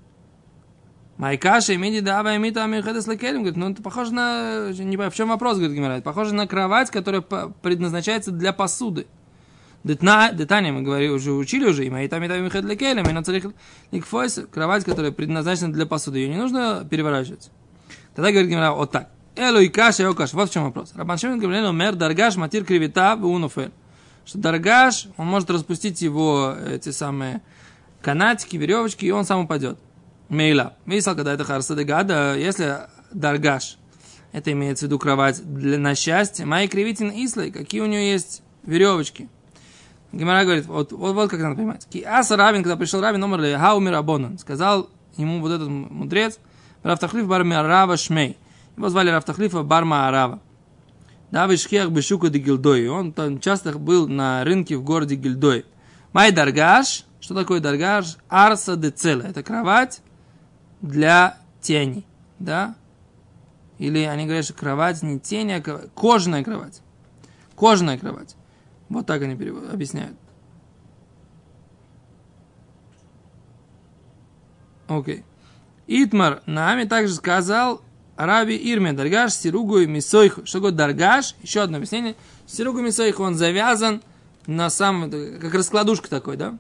Майкаша 1.19 1.75
имеди 1.75 2.01
дава 2.01 2.37
имита 2.37 2.65
амирхедес 2.65 3.07
лекелем. 3.07 3.39
Говорит, 3.39 3.57
ну 3.57 3.71
это 3.71 3.83
похоже 3.83 4.13
на... 4.13 4.71
Не 4.73 4.97
в 4.97 5.15
чем 5.15 5.29
вопрос, 5.29 5.57
говорит 5.57 5.77
Гимарайт. 5.77 6.05
Похоже 6.05 6.35
на 6.35 6.47
кровать, 6.47 6.91
которая 6.91 7.23
предназначается 7.23 8.31
для 8.31 8.53
посуды. 8.53 9.07
Детание 9.83 10.73
мы 10.73 10.83
говорили, 10.83 11.11
уже 11.11 11.33
учили 11.33 11.65
уже, 11.65 11.87
и 11.87 11.91
мои 11.91 12.09
там 12.09 12.23
и 12.23 12.29
там 12.29 12.45
и 12.45 12.51
для 12.51 12.77
келем, 12.77 13.09
и 13.09 13.13
на 13.13 13.23
целых 13.23 13.53
ликфойс, 13.93 14.41
кровать, 14.53 14.85
которая 14.85 15.13
предназначена 15.13 15.73
для 15.73 15.87
посуды, 15.87 16.19
ее 16.19 16.29
не 16.29 16.37
нужно 16.37 16.85
переворачивать. 16.91 17.51
Тогда 18.17 18.33
говорит 18.33 18.51
Гимара 18.51 18.73
вот 18.73 18.91
так. 18.91 19.11
Эло 19.37 19.59
и 19.59 19.69
каша, 19.69 20.09
и 20.09 20.15
каш. 20.15 20.33
Вот 20.33 20.51
в 20.51 20.53
чем 20.53 20.65
вопрос. 20.65 20.93
Рабан 20.97 21.19
Шимон 21.19 21.39
говорит, 21.39 21.73
мер 21.73 21.95
даргаш 21.95 22.37
матир 22.37 22.65
кривита 22.65 23.15
унофер. 23.15 23.71
Что 24.25 24.39
даргаш, 24.39 25.07
он 25.19 25.29
может 25.29 25.49
распустить 25.51 26.03
его, 26.03 26.57
эти 26.69 26.91
самые 26.91 27.43
канатики, 28.03 28.57
веревочки, 28.57 29.05
и 29.05 29.11
он 29.13 29.25
сам 29.25 29.45
упадет. 29.45 29.79
Мейла. 30.29 30.75
Мейсал, 30.85 31.15
когда 31.15 31.33
это 31.33 31.45
харса 31.45 31.75
гада, 31.85 32.35
если 32.37 32.89
даргаш, 33.13 33.79
это 34.33 34.53
имеется 34.53 34.87
в 34.87 34.89
виду 34.89 34.99
кровать 34.99 35.43
для, 35.45 35.79
на 35.79 35.95
счастье, 35.95 36.45
мои 36.45 36.69
кривитин 36.69 37.11
ислай, 37.15 37.51
какие 37.51 37.81
у 37.81 37.87
нее 37.87 38.11
есть 38.11 38.43
веревочки. 38.65 39.29
Гимара 40.13 40.45
говорит, 40.45 40.67
вот, 40.67 40.93
вот, 40.93 41.15
вот 41.15 41.31
как 41.31 41.41
надо 41.41 41.57
понимать. 41.57 41.87
Ки 41.91 42.03
аса 42.03 42.37
Равин, 42.37 42.63
когда 42.63 42.77
пришел 42.77 43.01
Равин, 43.01 43.21
номер 43.21 43.41
ли, 43.41 43.55
ха 43.55 43.75
умер 43.75 43.95
Абонан, 43.95 44.39
сказал 44.39 44.89
ему 45.17 45.41
вот 45.41 45.53
этот 45.53 45.69
мудрец, 45.69 46.39
Рафтахлиф 46.83 47.27
бар 47.27 47.43
Арава 47.43 47.97
Шмей. 47.97 48.37
Его 48.77 48.89
звали 48.89 49.11
Рафтахлифа 49.11 49.63
Барма 49.63 50.07
Арава. 50.07 50.41
Да, 51.31 51.47
Вишхех 51.47 51.91
Бешука 51.91 52.29
де 52.29 52.39
Гильдой. 52.39 52.89
Он 52.89 53.13
там 53.13 53.41
часто 53.41 53.73
был 53.73 54.07
на 54.07 54.45
рынке 54.45 54.77
в 54.77 54.85
городе 54.85 55.17
Гильдой. 55.17 55.65
Май 56.13 56.31
Даргаш. 56.31 57.05
Что 57.19 57.35
такое 57.35 57.61
Даргаш? 57.61 58.17
Арса 58.29 58.77
де 58.77 58.91
Цела. 58.91 59.23
Это 59.23 59.43
кровать 59.43 60.01
для 60.87 61.39
тени. 61.61 62.05
Да? 62.39 62.75
Или 63.79 64.01
они 64.01 64.25
говорят, 64.25 64.45
что 64.45 64.55
кровать 64.55 65.03
не 65.03 65.21
тень, 65.21 65.53
а 65.53 65.61
кожаная 65.61 66.43
кровать. 66.43 66.81
Кожаная 67.57 67.99
кровать. 67.99 68.37
Вот 68.89 69.07
так 69.07 69.23
они 69.23 69.37
перевод, 69.37 69.73
объясняют. 69.73 70.17
Окей. 74.89 75.25
Итмар 75.89 76.43
нами 76.47 76.85
также 76.85 77.15
сказал 77.15 77.83
Раби 78.17 78.57
Ирме 78.57 78.93
Даргаш 78.93 79.33
Сиругу 79.33 79.79
и 79.79 79.87
Мисойху. 79.87 80.47
Что 80.47 80.59
такое 80.59 80.73
Даргаш? 80.73 81.35
Еще 81.43 81.61
одно 81.61 81.77
объяснение. 81.77 82.15
Сиругу 82.47 82.81
Мисойху, 82.81 83.23
он 83.23 83.35
завязан 83.35 84.03
на 84.47 84.71
самом, 84.71 85.11
как 85.11 85.55
раскладушка 85.55 86.09
такой, 86.09 86.37
да? 86.37 86.53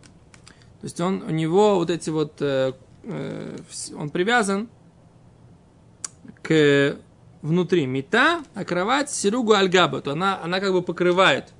То 0.80 0.84
есть 0.84 1.00
он, 1.00 1.22
у 1.22 1.30
него 1.30 1.76
вот 1.76 1.90
эти 1.90 2.10
вот, 2.10 2.34
э, 2.40 2.72
он 3.06 4.10
привязан 4.10 4.68
к 6.42 6.96
внутри 7.42 7.86
мета, 7.86 8.42
а 8.54 8.64
кровать 8.64 9.10
Сиругу 9.10 9.52
Альгаба, 9.52 10.00
то 10.00 10.12
она, 10.12 10.40
она 10.42 10.60
как 10.60 10.72
бы 10.72 10.82
покрывает. 10.82 11.52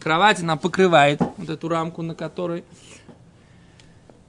Кровать 0.00 0.40
она 0.40 0.56
покрывает 0.56 1.20
вот 1.36 1.48
эту 1.48 1.68
рамку, 1.68 2.02
на 2.02 2.14
которой 2.14 2.64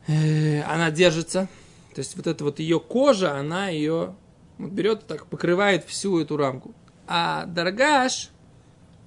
э, 0.08 0.62
она 0.64 0.92
держится. 0.92 1.48
То 1.94 2.00
есть 2.00 2.16
вот 2.18 2.28
эта 2.28 2.44
вот 2.44 2.60
ее 2.60 2.80
кожа, 2.80 3.38
она 3.38 3.70
ее 3.70 4.16
вот 4.58 4.72
берет 4.72 5.08
так, 5.08 5.28
покрывает 5.28 5.86
всю 5.86 6.20
эту 6.20 6.38
рамку. 6.38 6.74
А 7.08 7.46
даргаш, 7.46 8.30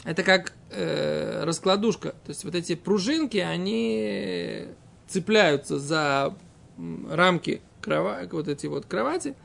это 0.05 0.23
как 0.23 0.55
э, 0.71 1.45
раскладушка. 1.45 2.11
То 2.11 2.29
есть 2.29 2.45
вот 2.45 2.55
эти 2.55 2.75
пружинки, 2.75 3.39
они 3.39 4.69
цепляются 5.07 5.79
за 5.79 6.35
рамки 7.10 7.62
крова, 7.82 8.20
вот 8.32 8.48
эти 8.48 8.68
вот 8.68 8.86
кровати, 8.86 9.36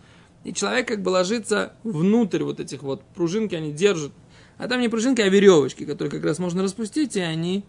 и 0.44 0.52
человек 0.52 0.88
как 0.88 1.02
бы 1.02 1.10
ложится 1.10 1.72
внутрь 1.84 2.42
вот 2.42 2.60
этих 2.60 2.82
вот 2.82 3.02
пружинки, 3.14 3.54
они 3.54 3.72
держат. 3.72 4.12
А 4.56 4.68
там 4.68 4.80
не 4.80 4.88
пружинки, 4.88 5.20
а 5.20 5.28
веревочки, 5.28 5.84
которые 5.84 6.10
как 6.10 6.24
раз 6.24 6.38
можно 6.38 6.62
распустить, 6.62 7.16
и 7.16 7.20
они 7.20 7.64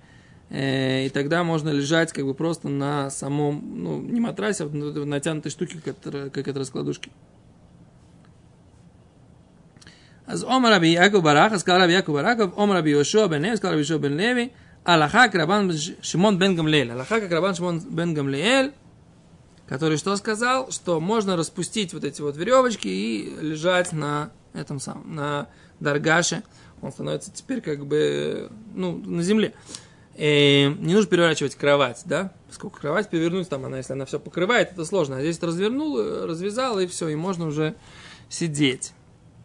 Э, 0.49 1.05
и 1.05 1.09
тогда 1.09 1.43
можно 1.43 1.69
лежать 1.69 2.11
как 2.11 2.25
бы 2.25 2.33
просто 2.33 2.69
на 2.69 3.09
самом, 3.11 3.83
ну, 3.83 4.01
не 4.01 4.19
матрасе, 4.19 4.63
а 4.63 4.67
в 4.67 5.05
натянутой 5.05 5.51
штуке, 5.51 5.79
как 5.83 5.97
это, 6.05 6.29
как 6.29 6.47
это 6.47 6.59
раскладушки. 6.59 7.11
אז 10.25 10.43
עומר 10.43 10.73
רבי 10.73 10.87
יעקב 10.87 11.19
ברח, 11.19 11.51
אז 11.51 11.63
קרא 11.63 11.83
רבי 11.83 11.93
יעקב 11.93 12.11
ברח, 12.11 12.37
עומר 12.53 12.77
רבי 12.77 12.89
יהושע 12.89 13.27
בן 13.27 13.41
לוי, 13.41 13.51
אז 13.51 13.59
קרא 13.59 13.69
רבי 13.69 13.77
יהושע 13.77 13.97
בן 13.97 14.17
לוי, 14.17 14.49
הלכה 14.85 15.27
כרבן 15.27 15.67
שמעון 16.01 16.39
בן 16.39 16.55
גמליאל. 16.55 16.91
הלכה 16.91 17.19
как 17.19 17.31
рабан 17.31 17.55
Шимон 17.55 17.79
бен 17.89 18.13
Гамлиэль, 18.15 18.71
который 19.66 19.96
что 19.96 20.16
сказал? 20.16 20.70
Что 20.70 21.00
можно 21.00 21.36
распустить 21.36 21.94
вот 21.94 22.04
эти 22.04 22.20
вот 22.20 22.36
веревочки 22.36 22.88
и 22.88 23.34
лежать 23.40 23.92
на 23.92 24.30
этом 24.52 24.80
самом, 24.80 25.14
на 25.14 25.48
даргаше. 25.80 26.42
Он 26.82 26.92
становится 26.92 27.32
теперь 27.32 27.60
как 27.60 27.86
бы, 27.86 28.50
ну, 28.74 28.96
на 28.98 29.22
земле 29.22 29.54
э, 30.16 30.68
не 30.68 30.94
нужно 30.94 31.10
переворачивать 31.10 31.54
кровать, 31.54 32.02
да? 32.04 32.32
Поскольку 32.48 32.80
кровать 32.80 33.08
перевернуть, 33.10 33.48
там 33.48 33.64
она, 33.64 33.78
если 33.78 33.92
она 33.94 34.04
все 34.04 34.18
покрывает, 34.18 34.72
это 34.72 34.84
сложно. 34.84 35.16
А 35.16 35.20
здесь 35.20 35.42
развернул, 35.42 35.98
развязал, 36.26 36.78
и 36.78 36.86
все, 36.86 37.08
и 37.08 37.14
можно 37.14 37.46
уже 37.46 37.74
сидеть 38.28 38.92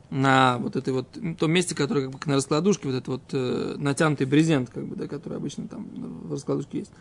на 0.10 0.58
вот 0.58 0.76
этой 0.76 0.92
вот, 0.92 1.08
том 1.38 1.52
месте, 1.52 1.76
которое 1.76 2.10
как 2.10 2.12
бы 2.12 2.20
на 2.26 2.36
раскладушке, 2.36 2.88
вот 2.88 2.96
этот 2.96 3.08
вот 3.08 3.22
э, 3.32 3.76
натянутый 3.78 4.26
брезент, 4.26 4.70
как 4.70 4.86
бы, 4.86 4.96
да, 4.96 5.08
который 5.08 5.38
обычно 5.38 5.68
там 5.68 5.88
в 5.94 6.34
раскладушке 6.34 6.80
есть. 6.80 6.92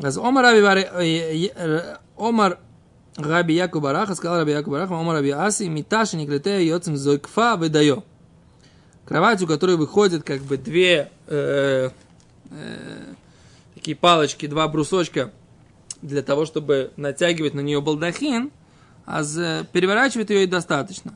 Омар 0.00 0.44
Раби 0.44 0.60
э, 0.60 1.50
э, 1.54 1.96
Омар 2.16 2.58
Раби 3.16 3.54
Якуб 3.54 3.82
Бараха, 3.82 4.14
сказал 4.14 4.38
Раби 4.38 4.52
Якуб 4.52 4.72
Бараха, 4.72 4.94
Омар 4.98 5.16
Раби 5.16 5.30
Аси, 5.30 5.64
Миташи 5.64 6.16
Никлетея 6.16 6.60
Йоцем 6.60 6.96
Зойкфа 6.96 7.56
Ведайо. 7.56 8.04
Кровать, 9.04 9.42
у 9.42 9.46
которой 9.46 9.76
выходят 9.76 10.22
как 10.22 10.40
бы 10.42 10.56
две 10.56 11.10
э, 11.26 11.90
э, 12.50 13.14
такие 13.74 13.96
палочки, 13.96 14.46
два 14.46 14.68
брусочка 14.68 15.32
для 16.00 16.22
того, 16.22 16.46
чтобы 16.46 16.92
натягивать 16.96 17.54
на 17.54 17.60
нее 17.60 17.80
балдахин, 17.80 18.50
а 19.04 19.22
за, 19.22 19.66
переворачивать 19.72 20.30
ее 20.30 20.44
и 20.44 20.46
достаточно. 20.46 21.14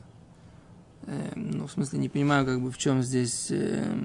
Э, 1.07 1.31
ну, 1.35 1.67
в 1.67 1.71
смысле, 1.71 1.99
не 1.99 2.09
понимаю, 2.09 2.45
как 2.45 2.61
бы 2.61 2.71
в 2.71 2.77
чем 2.77 3.01
здесь... 3.01 3.47
Э, 3.49 3.95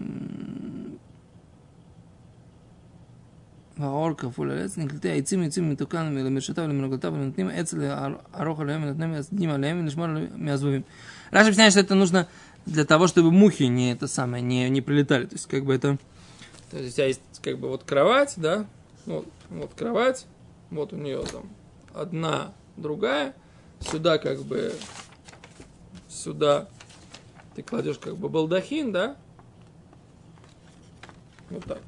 והאורקה 3.82 4.30
פול 4.30 4.52
העץ, 4.52 4.78
נקלטי 4.78 5.10
העצים 5.10 5.44
יוצאים 5.44 5.70
מתוקן 5.70 6.14
ולמרשתיו 6.16 6.64
ולמרגלותיו 6.64 7.14
ונותנים 7.14 7.50
עץ 7.50 7.74
לארוך 7.74 8.60
עליהם 8.60 8.84
ונותנים 8.84 9.14
עדים 9.14 9.50
עליהם 9.50 9.82
ולשמור 9.84 10.08
מהזבובים. 10.36 10.82
Раша 11.30 11.48
объясняет, 11.48 11.74
что 11.74 11.82
это 11.82 11.94
нужно 11.94 12.28
для 12.66 12.86
того, 12.86 13.08
чтобы 13.08 13.32
мухи 13.32 13.64
не 13.64 13.92
это 13.92 14.08
самое, 14.08 14.42
не, 14.42 14.70
не 14.70 14.80
прилетали. 14.80 15.26
То 15.26 15.36
есть, 15.36 15.46
как 15.48 15.66
бы 15.66 15.76
это 15.76 15.98
то 16.72 16.78
есть 16.78 16.94
у 16.94 16.96
тебя 16.96 17.08
есть 17.08 17.22
как 17.42 17.60
бы 17.60 17.70
вот 17.70 17.84
кровать, 17.84 18.34
да, 18.38 18.66
вот, 19.06 19.26
вот 19.50 19.74
кровать, 19.74 20.26
вот 20.70 20.92
у 20.92 20.98
нее 20.98 21.24
там 21.24 21.50
одна, 21.94 22.54
другая, 22.76 23.34
сюда 23.80 24.18
как 24.18 24.44
бы, 24.44 24.74
сюда 26.10 26.68
ты 27.56 27.64
кладешь 27.64 28.00
как 28.00 28.18
бы 28.18 28.28
балдахин, 28.28 28.92
да, 28.92 29.16
вот 31.50 31.64
так. 31.64 31.82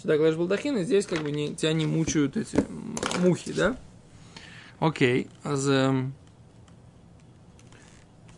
Сюда 0.00 0.16
кладешь 0.16 0.36
балдахин, 0.36 0.78
и 0.78 0.84
здесь 0.84 1.06
как 1.06 1.22
бы 1.22 1.30
не, 1.30 1.54
тебя 1.54 1.72
не 1.72 1.84
мучают 1.84 2.36
эти 2.36 2.56
мухи, 3.18 3.52
да? 3.52 3.76
Окей. 4.78 5.28
Аз, 5.42 5.66
эм, 5.68 6.14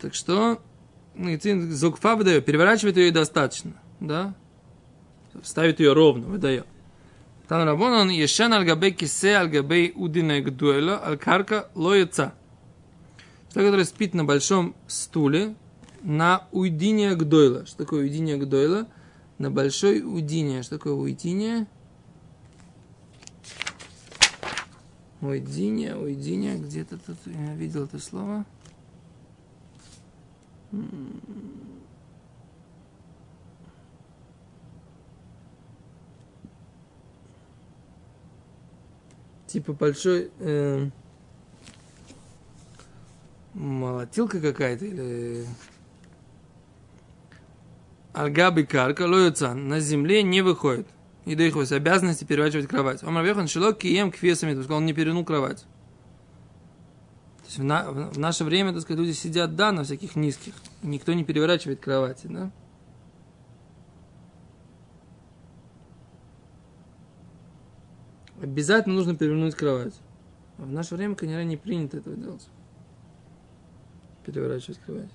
так 0.01 0.13
что, 0.13 0.61
ну, 1.15 1.29
зукфа 1.71 2.15
выдаю, 2.15 2.41
переворачивать 2.41 2.97
ее 2.97 3.11
достаточно, 3.11 3.73
да? 4.01 4.33
ставит 5.41 5.79
ее 5.79 5.93
ровно, 5.93 6.27
выдает. 6.27 6.65
Тан 7.47 7.67
Рабонан 7.67 8.09
Ешен 8.09 8.53
аль-габей 8.53 8.91
кисе 8.91 9.33
аль-габей 9.33 9.93
удине 9.95 10.41
гдуэла 10.41 11.01
аль-карка 11.05 11.69
лоеца. 11.75 12.33
Человек, 13.51 13.71
который 13.71 13.85
спит 13.85 14.13
на 14.13 14.25
большом 14.25 14.75
стуле 14.87 15.55
на 16.01 16.47
уйдине 16.51 17.15
гдойла. 17.15 17.65
Что 17.65 17.77
такое 17.77 18.01
уйдине 18.01 18.37
гдойла? 18.37 18.87
На 19.43 19.51
большой 19.51 20.01
уйдине. 20.01 20.63
Что 20.63 20.77
такое 20.77 20.93
уйдине? 20.93 21.67
Уйдине, 25.19 25.97
уйдине, 25.97 26.55
где-то 26.55 26.97
тут 26.97 27.17
я 27.25 27.53
видел 27.55 27.83
это 27.83 27.99
слово. 27.99 28.45
типа 39.47 39.73
большой 39.73 40.31
э, 40.39 40.89
молотилка 43.53 44.39
какая-то 44.39 44.85
или 44.85 45.45
Альгаби 48.13 48.63
карка 48.63 49.07
лоются 49.07 49.53
на 49.53 49.79
земле 49.79 50.23
не 50.23 50.41
выходит. 50.41 50.87
И 51.25 51.35
до 51.35 51.43
их 51.43 51.55
обязанности 51.55 52.25
переворачивать 52.25 52.67
кровать. 52.67 53.03
Он 53.03 53.15
Равехан 53.15 53.47
Шилок 53.47 53.79
кием 53.79 54.11
кфесами, 54.11 54.51
потому 54.51 54.63
что 54.65 54.75
он 54.75 54.85
не 54.85 54.93
перевернул 54.93 55.23
кровать. 55.23 55.61
То 57.37 57.45
есть 57.45 57.57
в, 57.59 57.63
на, 57.63 57.89
в 57.89 58.19
наше 58.19 58.43
время, 58.43 58.73
так 58.73 58.81
сказать, 58.81 58.99
люди 58.99 59.13
сидят, 59.13 59.55
да, 59.55 59.71
на 59.71 59.83
всяких 59.83 60.15
низких. 60.15 60.53
Никто 60.81 61.13
не 61.13 61.23
переворачивает 61.23 61.79
кровати, 61.79 62.27
да. 62.27 62.51
обязательно 68.43 68.95
нужно 68.95 69.15
перевернуть 69.15 69.55
кровать. 69.55 69.93
А 70.57 70.63
в 70.63 70.71
наше 70.71 70.95
время, 70.95 71.15
конечно, 71.15 71.43
не 71.43 71.57
принято 71.57 71.97
этого 71.97 72.15
делать. 72.15 72.47
Переворачивать 74.25 74.79
кровать. 74.79 75.09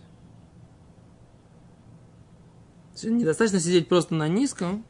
Недостаточно 3.03 3.61
сидеть 3.61 3.89
просто 3.89 4.15
на 4.15 4.29
низком. 4.29 4.85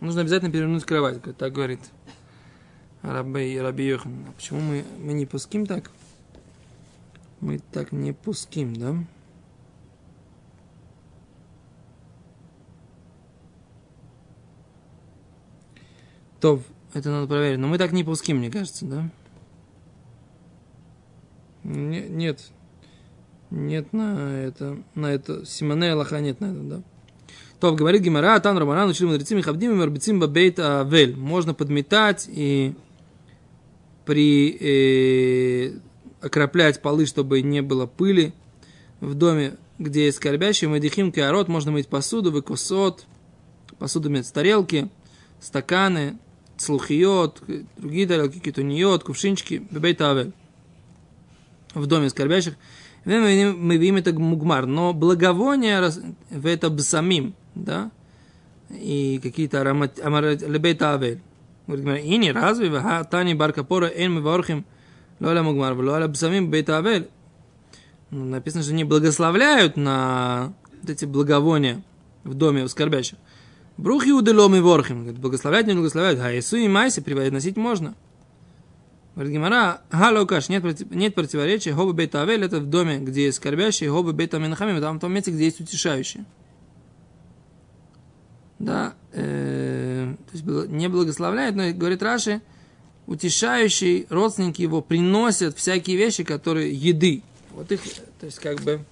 Нужно 0.00 0.22
обязательно 0.22 0.50
перевернуть 0.50 0.84
кровать, 0.84 1.22
так 1.36 1.52
говорит 1.52 1.80
Раби, 3.02 3.58
Раби 3.58 3.86
Йохан. 3.86 4.26
А 4.28 4.32
почему 4.32 4.60
мы, 4.60 4.84
мы 4.98 5.12
не 5.12 5.26
пуским 5.26 5.66
так? 5.66 5.90
Мы 7.40 7.58
так 7.58 7.92
не 7.92 8.12
пуским, 8.12 8.74
да? 8.74 8.96
То 16.40 16.60
это 16.92 17.10
надо 17.10 17.26
проверить. 17.26 17.58
Но 17.58 17.68
мы 17.68 17.78
так 17.78 17.92
не 17.92 18.04
пуским, 18.04 18.38
мне 18.38 18.50
кажется, 18.50 18.86
да? 18.86 19.10
Не- 21.64 22.08
Нет. 22.08 22.50
Нет 23.50 23.92
на 23.92 24.40
это, 24.40 24.78
на 24.94 25.06
это, 25.06 25.46
Симоне 25.46 25.92
Аллаха 25.92 26.20
нет 26.20 26.40
на 26.40 26.46
это, 26.46 26.60
да. 26.60 26.82
То 27.60 27.74
говорит 27.74 28.02
Гимара, 28.02 28.38
Тан 28.40 28.58
Рамаран, 28.58 28.90
учили 28.90 29.06
мудрецим 29.06 29.38
и 29.38 29.42
хавдим 29.42 29.72
и 29.72 29.74
мербецим 29.76 30.20
бабейт 30.20 30.58
авель. 30.58 31.16
Можно 31.16 31.54
подметать 31.54 32.26
и 32.28 32.74
при 34.04 34.56
э, 34.60 35.78
окроплять 36.20 36.82
полы, 36.82 37.06
чтобы 37.06 37.40
не 37.40 37.62
было 37.62 37.86
пыли 37.86 38.34
в 39.00 39.14
доме, 39.14 39.56
где 39.78 40.06
есть 40.06 40.18
скорбящий, 40.18 40.66
медихим 40.66 41.12
киарот, 41.12 41.48
можно 41.48 41.72
мыть 41.72 41.88
посуду, 41.88 42.30
выкосот, 42.30 43.06
посуду 43.78 44.10
мыть 44.10 44.30
тарелки, 44.30 44.90
стаканы, 45.40 46.18
слухиот, 46.58 47.42
другие 47.76 48.06
тарелки, 48.06 48.38
китуниот, 48.38 49.02
кувшинчики, 49.02 49.66
бебейт 49.70 50.00
авель 50.02 50.32
в 51.74 51.86
доме 51.86 52.10
скорбящих. 52.10 52.54
Мы 53.06 53.76
видим, 53.76 53.96
это 53.96 54.12
мугмар, 54.12 54.66
но 54.66 54.92
благовоние 54.92 55.78
рас- 55.80 56.00
в 56.28 56.46
это 56.46 56.70
бсамим, 56.70 57.34
да, 57.54 57.92
и 58.68 59.20
какие-то 59.22 59.60
аромат, 59.60 59.98
лебейта 59.98 60.92
авель. 60.94 61.20
Говорит, 61.68 62.04
и 62.04 62.16
не 62.18 62.32
разве 62.32 62.68
в 62.68 63.04
Тани 63.10 63.34
Баркапора 63.34 63.86
эн 63.86 64.14
мы 64.14 64.22
ворхим 64.22 64.64
лоля 65.20 65.42
мугмар, 65.44 65.74
лоля 65.74 66.08
бсамим 66.08 66.50
бейта 66.50 66.78
авель. 66.78 67.08
Ну, 68.10 68.24
Написано, 68.24 68.64
что 68.64 68.74
не 68.74 68.84
благословляют 68.84 69.76
на 69.76 70.52
эти 70.86 71.04
благовония 71.04 71.82
в 72.24 72.34
доме 72.34 72.64
у 72.64 72.68
скорбящих. 72.68 73.18
Брух 73.76 74.06
иуделом 74.06 74.54
и 74.56 74.60
ворхим. 74.60 75.12
Благословлять 75.14 75.66
не 75.66 75.74
благословляют. 75.74 76.20
А 76.20 76.36
Ису 76.36 76.56
и 76.56 76.66
Майси 76.66 77.00
приводить 77.00 77.56
можно. 77.56 77.94
Говорит 79.16 79.32
Гимара, 79.32 79.80
халокаш, 79.88 80.50
нет, 80.50 80.62
нет 80.90 81.14
противоречия, 81.14 81.72
хоба 81.72 81.92
бета 81.92 82.20
авель, 82.20 82.44
это 82.44 82.60
в 82.60 82.66
доме, 82.66 82.98
где 82.98 83.24
есть 83.24 83.38
скорбящие, 83.38 83.90
хоба 83.90 84.12
бета 84.12 84.38
минхамим, 84.38 84.78
там 84.78 84.98
в 84.98 85.00
том 85.00 85.10
месте, 85.10 85.30
где 85.30 85.46
есть 85.46 85.58
утешающие. 85.58 86.26
Да, 88.58 88.92
э, 89.12 90.14
то 90.26 90.32
есть 90.36 90.44
не 90.70 90.88
благословляет, 90.88 91.56
но, 91.56 91.72
говорит 91.72 92.02
Раши, 92.02 92.42
утешающий, 93.06 94.06
родственники 94.10 94.60
его 94.60 94.82
приносят 94.82 95.56
всякие 95.56 95.96
вещи, 95.96 96.22
которые 96.22 96.74
еды. 96.74 97.22
Вот 97.52 97.72
их, 97.72 97.80
то 98.20 98.26
есть 98.26 98.38
как 98.38 98.60
бы... 98.60 98.84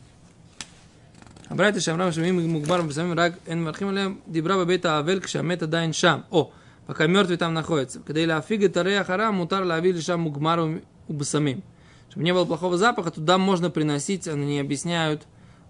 Абрайта 1.48 1.80
шамрам 1.80 2.10
шамим 2.12 2.50
мукбарм 2.50 2.88
бисамим 2.88 3.12
рак 3.12 3.38
эн 3.46 3.62
мархим 3.62 3.90
лям 3.90 4.22
бета 4.26 4.98
авель 4.98 5.20
кшамета 5.20 5.66
дайн 5.66 5.92
шам. 5.92 6.24
О, 6.30 6.50
пока 6.86 7.06
мертвый 7.06 7.36
там 7.36 7.54
находится. 7.54 8.00
Когда 8.00 8.20
или 8.20 8.30
афига 8.30 8.68
тарея 8.68 9.04
хара 9.04 9.32
мутар 9.32 9.64
лавили 9.64 10.00
шам 10.00 10.22
мугмару 10.22 10.80
убасамим. 11.08 11.62
Чтобы 12.10 12.24
не 12.24 12.32
было 12.32 12.44
плохого 12.44 12.78
запаха, 12.78 13.10
туда 13.10 13.38
можно 13.38 13.70
приносить, 13.70 14.28
они 14.28 14.46
не 14.46 14.60
объясняют, 14.60 15.22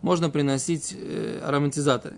можно 0.03 0.29
приносить 0.29 0.95
э, 0.97 1.41
ароматизаторы. 1.43 2.17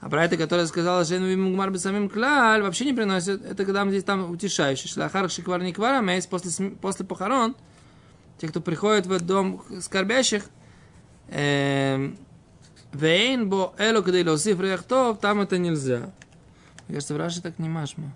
А 0.00 0.08
про 0.08 0.24
это, 0.24 0.38
которое 0.38 0.66
сказала 0.66 1.04
Шейну 1.04 1.36
Мугмар 1.36 1.76
самим 1.78 2.08
Клаль, 2.08 2.62
вообще 2.62 2.86
не 2.86 2.94
приносит. 2.94 3.44
Это 3.44 3.66
когда 3.66 3.86
здесь 3.88 4.04
там 4.04 4.30
утешающий. 4.30 4.88
Шлахар 4.88 5.28
Шиквар 5.28 5.62
Никвара 5.62 5.98
а 5.98 6.20
после, 6.30 6.70
после 6.70 7.04
похорон, 7.04 7.54
те, 8.38 8.48
кто 8.48 8.62
приходит 8.62 9.06
в 9.06 9.12
этот 9.12 9.26
дом 9.26 9.62
скорбящих, 9.80 10.44
эм, 11.28 12.16
Вейн 12.94 13.48
бо 13.48 13.74
эло 13.78 14.00
кадейлосиф 14.00 14.58
рехтов, 14.60 15.20
там 15.20 15.42
это 15.42 15.58
нельзя. 15.58 16.12
Мне 16.90 16.96
кажется, 16.96 17.14
в 17.14 17.18
Раши 17.18 17.40
так 17.40 17.60
не 17.60 17.68
машма. 17.68 18.12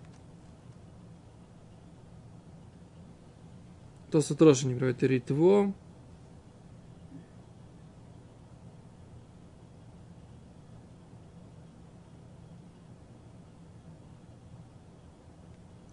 То 4.11 4.21
сутроши 4.21 4.67
не 4.67 4.75
проводит 4.75 5.01
ритво. 5.05 5.73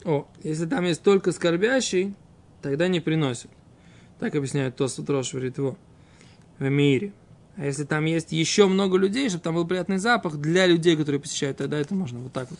О, 0.03 0.27
если 0.41 0.65
там 0.65 0.85
есть 0.85 1.03
только 1.03 1.31
скорбящий, 1.33 2.15
тогда 2.63 2.87
не 2.87 2.99
приносят. 2.99 3.51
Так 4.17 4.33
объясняет 4.33 4.75
то 4.75 4.87
сутрош 4.87 5.33
в 5.33 5.37
ритво 5.37 5.77
в 6.57 6.67
мире. 6.67 7.13
А 7.57 7.65
если 7.65 7.83
там 7.83 8.05
есть 8.05 8.31
еще 8.31 8.67
много 8.67 8.97
людей, 8.97 9.29
чтобы 9.29 9.43
там 9.43 9.55
был 9.55 9.67
приятный 9.67 9.97
запах 9.97 10.37
для 10.37 10.65
людей, 10.65 10.95
которые 10.95 11.19
посещают, 11.19 11.57
тогда 11.57 11.77
это 11.77 11.93
можно 11.93 12.19
вот 12.19 12.31
так 12.31 12.49
вот. 12.49 12.59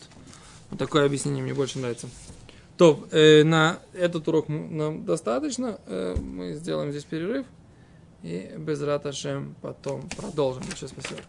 Вот 0.69 0.79
такое 0.79 1.05
объяснение 1.05 1.43
мне 1.43 1.53
больше 1.53 1.79
нравится. 1.79 2.07
То, 2.77 3.07
э, 3.11 3.43
на 3.43 3.79
этот 3.93 4.27
урок 4.27 4.47
нам 4.47 5.05
достаточно. 5.05 5.79
Э, 5.87 6.15
мы 6.19 6.53
сделаем 6.53 6.91
здесь 6.91 7.03
перерыв. 7.03 7.45
И 8.23 8.51
без 8.57 8.81
раташем 8.81 9.55
потом 9.61 10.07
продолжим. 10.09 10.63
Большое 10.63 10.89
спасибо. 10.89 11.21